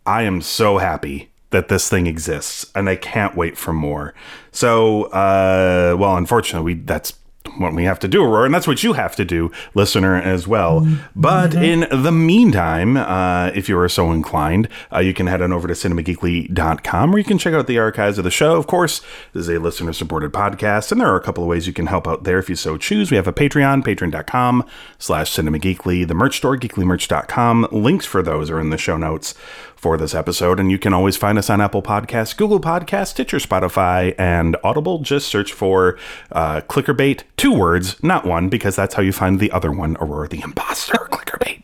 I 0.05 0.23
am 0.23 0.41
so 0.41 0.77
happy 0.77 1.29
that 1.49 1.67
this 1.67 1.89
thing 1.89 2.07
exists, 2.07 2.65
and 2.75 2.87
I 2.87 2.95
can't 2.95 3.35
wait 3.35 3.57
for 3.57 3.73
more. 3.73 4.13
So, 4.51 5.05
uh, 5.05 5.95
well, 5.97 6.15
unfortunately, 6.15 6.75
we 6.75 6.81
that's 6.81 7.13
what 7.57 7.73
we 7.73 7.83
have 7.83 7.99
to 7.99 8.07
do, 8.07 8.23
Aurora, 8.23 8.45
and 8.45 8.53
that's 8.53 8.67
what 8.67 8.83
you 8.83 8.93
have 8.93 9.15
to 9.15 9.25
do, 9.25 9.51
listener, 9.73 10.15
as 10.15 10.47
well. 10.47 10.87
But 11.15 11.53
in 11.53 11.87
the 11.91 12.11
meantime, 12.11 12.97
uh, 12.97 13.51
if 13.55 13.67
you 13.69 13.77
are 13.79 13.89
so 13.89 14.11
inclined, 14.11 14.69
uh, 14.93 14.99
you 14.99 15.13
can 15.13 15.27
head 15.27 15.41
on 15.41 15.51
over 15.51 15.67
to 15.67 15.73
cinemageekly.com 15.73 17.11
where 17.11 17.19
you 17.19 17.25
can 17.25 17.37
check 17.37 17.53
out 17.53 17.67
the 17.67 17.79
archives 17.79 18.17
of 18.17 18.23
the 18.23 18.31
show. 18.31 18.55
Of 18.55 18.67
course, 18.67 19.01
this 19.33 19.43
is 19.43 19.49
a 19.49 19.59
listener 19.59 19.93
supported 19.93 20.31
podcast, 20.31 20.91
and 20.91 21.01
there 21.01 21.07
are 21.07 21.17
a 21.17 21.23
couple 21.23 21.43
of 21.43 21.49
ways 21.49 21.67
you 21.67 21.73
can 21.73 21.87
help 21.87 22.07
out 22.07 22.23
there 22.23 22.39
if 22.39 22.49
you 22.49 22.55
so 22.55 22.77
choose. 22.77 23.11
We 23.11 23.17
have 23.17 23.27
a 23.27 23.33
Patreon, 23.33 23.83
patreon.com 23.83 24.65
slash 24.97 25.31
cinemageekly, 25.31 26.07
the 26.07 26.13
merch 26.13 26.37
store, 26.37 26.57
geeklymerch.com. 26.57 27.67
Links 27.71 28.05
for 28.05 28.21
those 28.21 28.49
are 28.49 28.59
in 28.59 28.69
the 28.69 28.77
show 28.77 28.97
notes 28.97 29.33
for 29.79 29.97
this 29.97 30.13
episode. 30.13 30.59
And 30.59 30.69
you 30.69 30.77
can 30.77 30.93
always 30.93 31.15
find 31.15 31.37
us 31.37 31.49
on 31.49 31.61
Apple 31.61 31.81
Podcasts, 31.81 32.35
Google 32.35 32.59
Podcasts, 32.59 33.07
Stitcher, 33.07 33.37
Spotify, 33.37 34.13
and 34.17 34.57
Audible. 34.63 34.99
Just 34.99 35.29
search 35.29 35.53
for 35.53 35.97
uh, 36.33 36.61
Clickerbait, 36.61 37.23
two 37.37 37.53
words, 37.53 38.01
not 38.03 38.25
one, 38.25 38.49
because 38.49 38.75
that's 38.75 38.95
how 38.95 39.01
you 39.01 39.13
find 39.13 39.39
the 39.39 39.51
other 39.51 39.71
one, 39.71 39.95
Aurora 40.01 40.27
the 40.27 40.41
Imposter, 40.41 40.93
Clickerbait. 41.11 41.63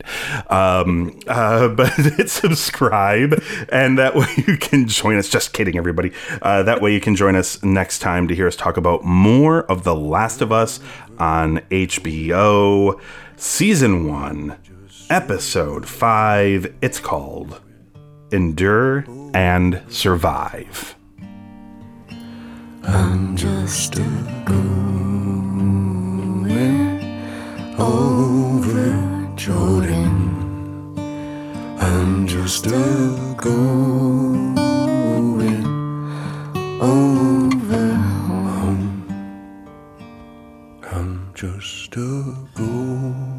Um, 0.50 1.20
uh, 1.26 1.68
but 1.68 1.92
hit 1.96 2.30
subscribe, 2.30 3.42
and 3.68 3.98
that 3.98 4.14
way 4.14 4.28
you 4.46 4.56
can 4.56 4.88
join 4.88 5.18
us. 5.18 5.28
Just 5.28 5.52
kidding, 5.52 5.76
everybody. 5.76 6.12
Uh, 6.40 6.62
that 6.62 6.80
way 6.80 6.94
you 6.94 7.00
can 7.00 7.16
join 7.16 7.36
us 7.36 7.62
next 7.62 7.98
time 7.98 8.28
to 8.28 8.34
hear 8.34 8.46
us 8.46 8.56
talk 8.56 8.78
about 8.78 9.04
more 9.04 9.64
of 9.64 9.84
The 9.84 9.94
Last 9.94 10.40
of 10.40 10.52
Us 10.52 10.80
on 11.18 11.58
HBO. 11.70 12.98
Season 13.36 14.08
1, 14.08 14.56
Episode 15.10 15.86
5. 15.86 16.74
It's 16.80 16.98
called 16.98 17.60
endure 18.30 19.04
and 19.34 19.82
survive. 19.88 20.94
I'm 22.82 23.36
just 23.36 23.96
a 23.96 24.42
going 24.44 24.86
over 27.78 29.32
Jordan. 29.36 30.96
I'm 31.80 32.26
just 32.26 32.66
a 32.66 33.34
going 33.36 34.58
over 36.80 37.94
home. 37.94 39.04
I'm 40.92 41.30
just 41.34 41.96
a 41.96 42.34
going 42.54 43.35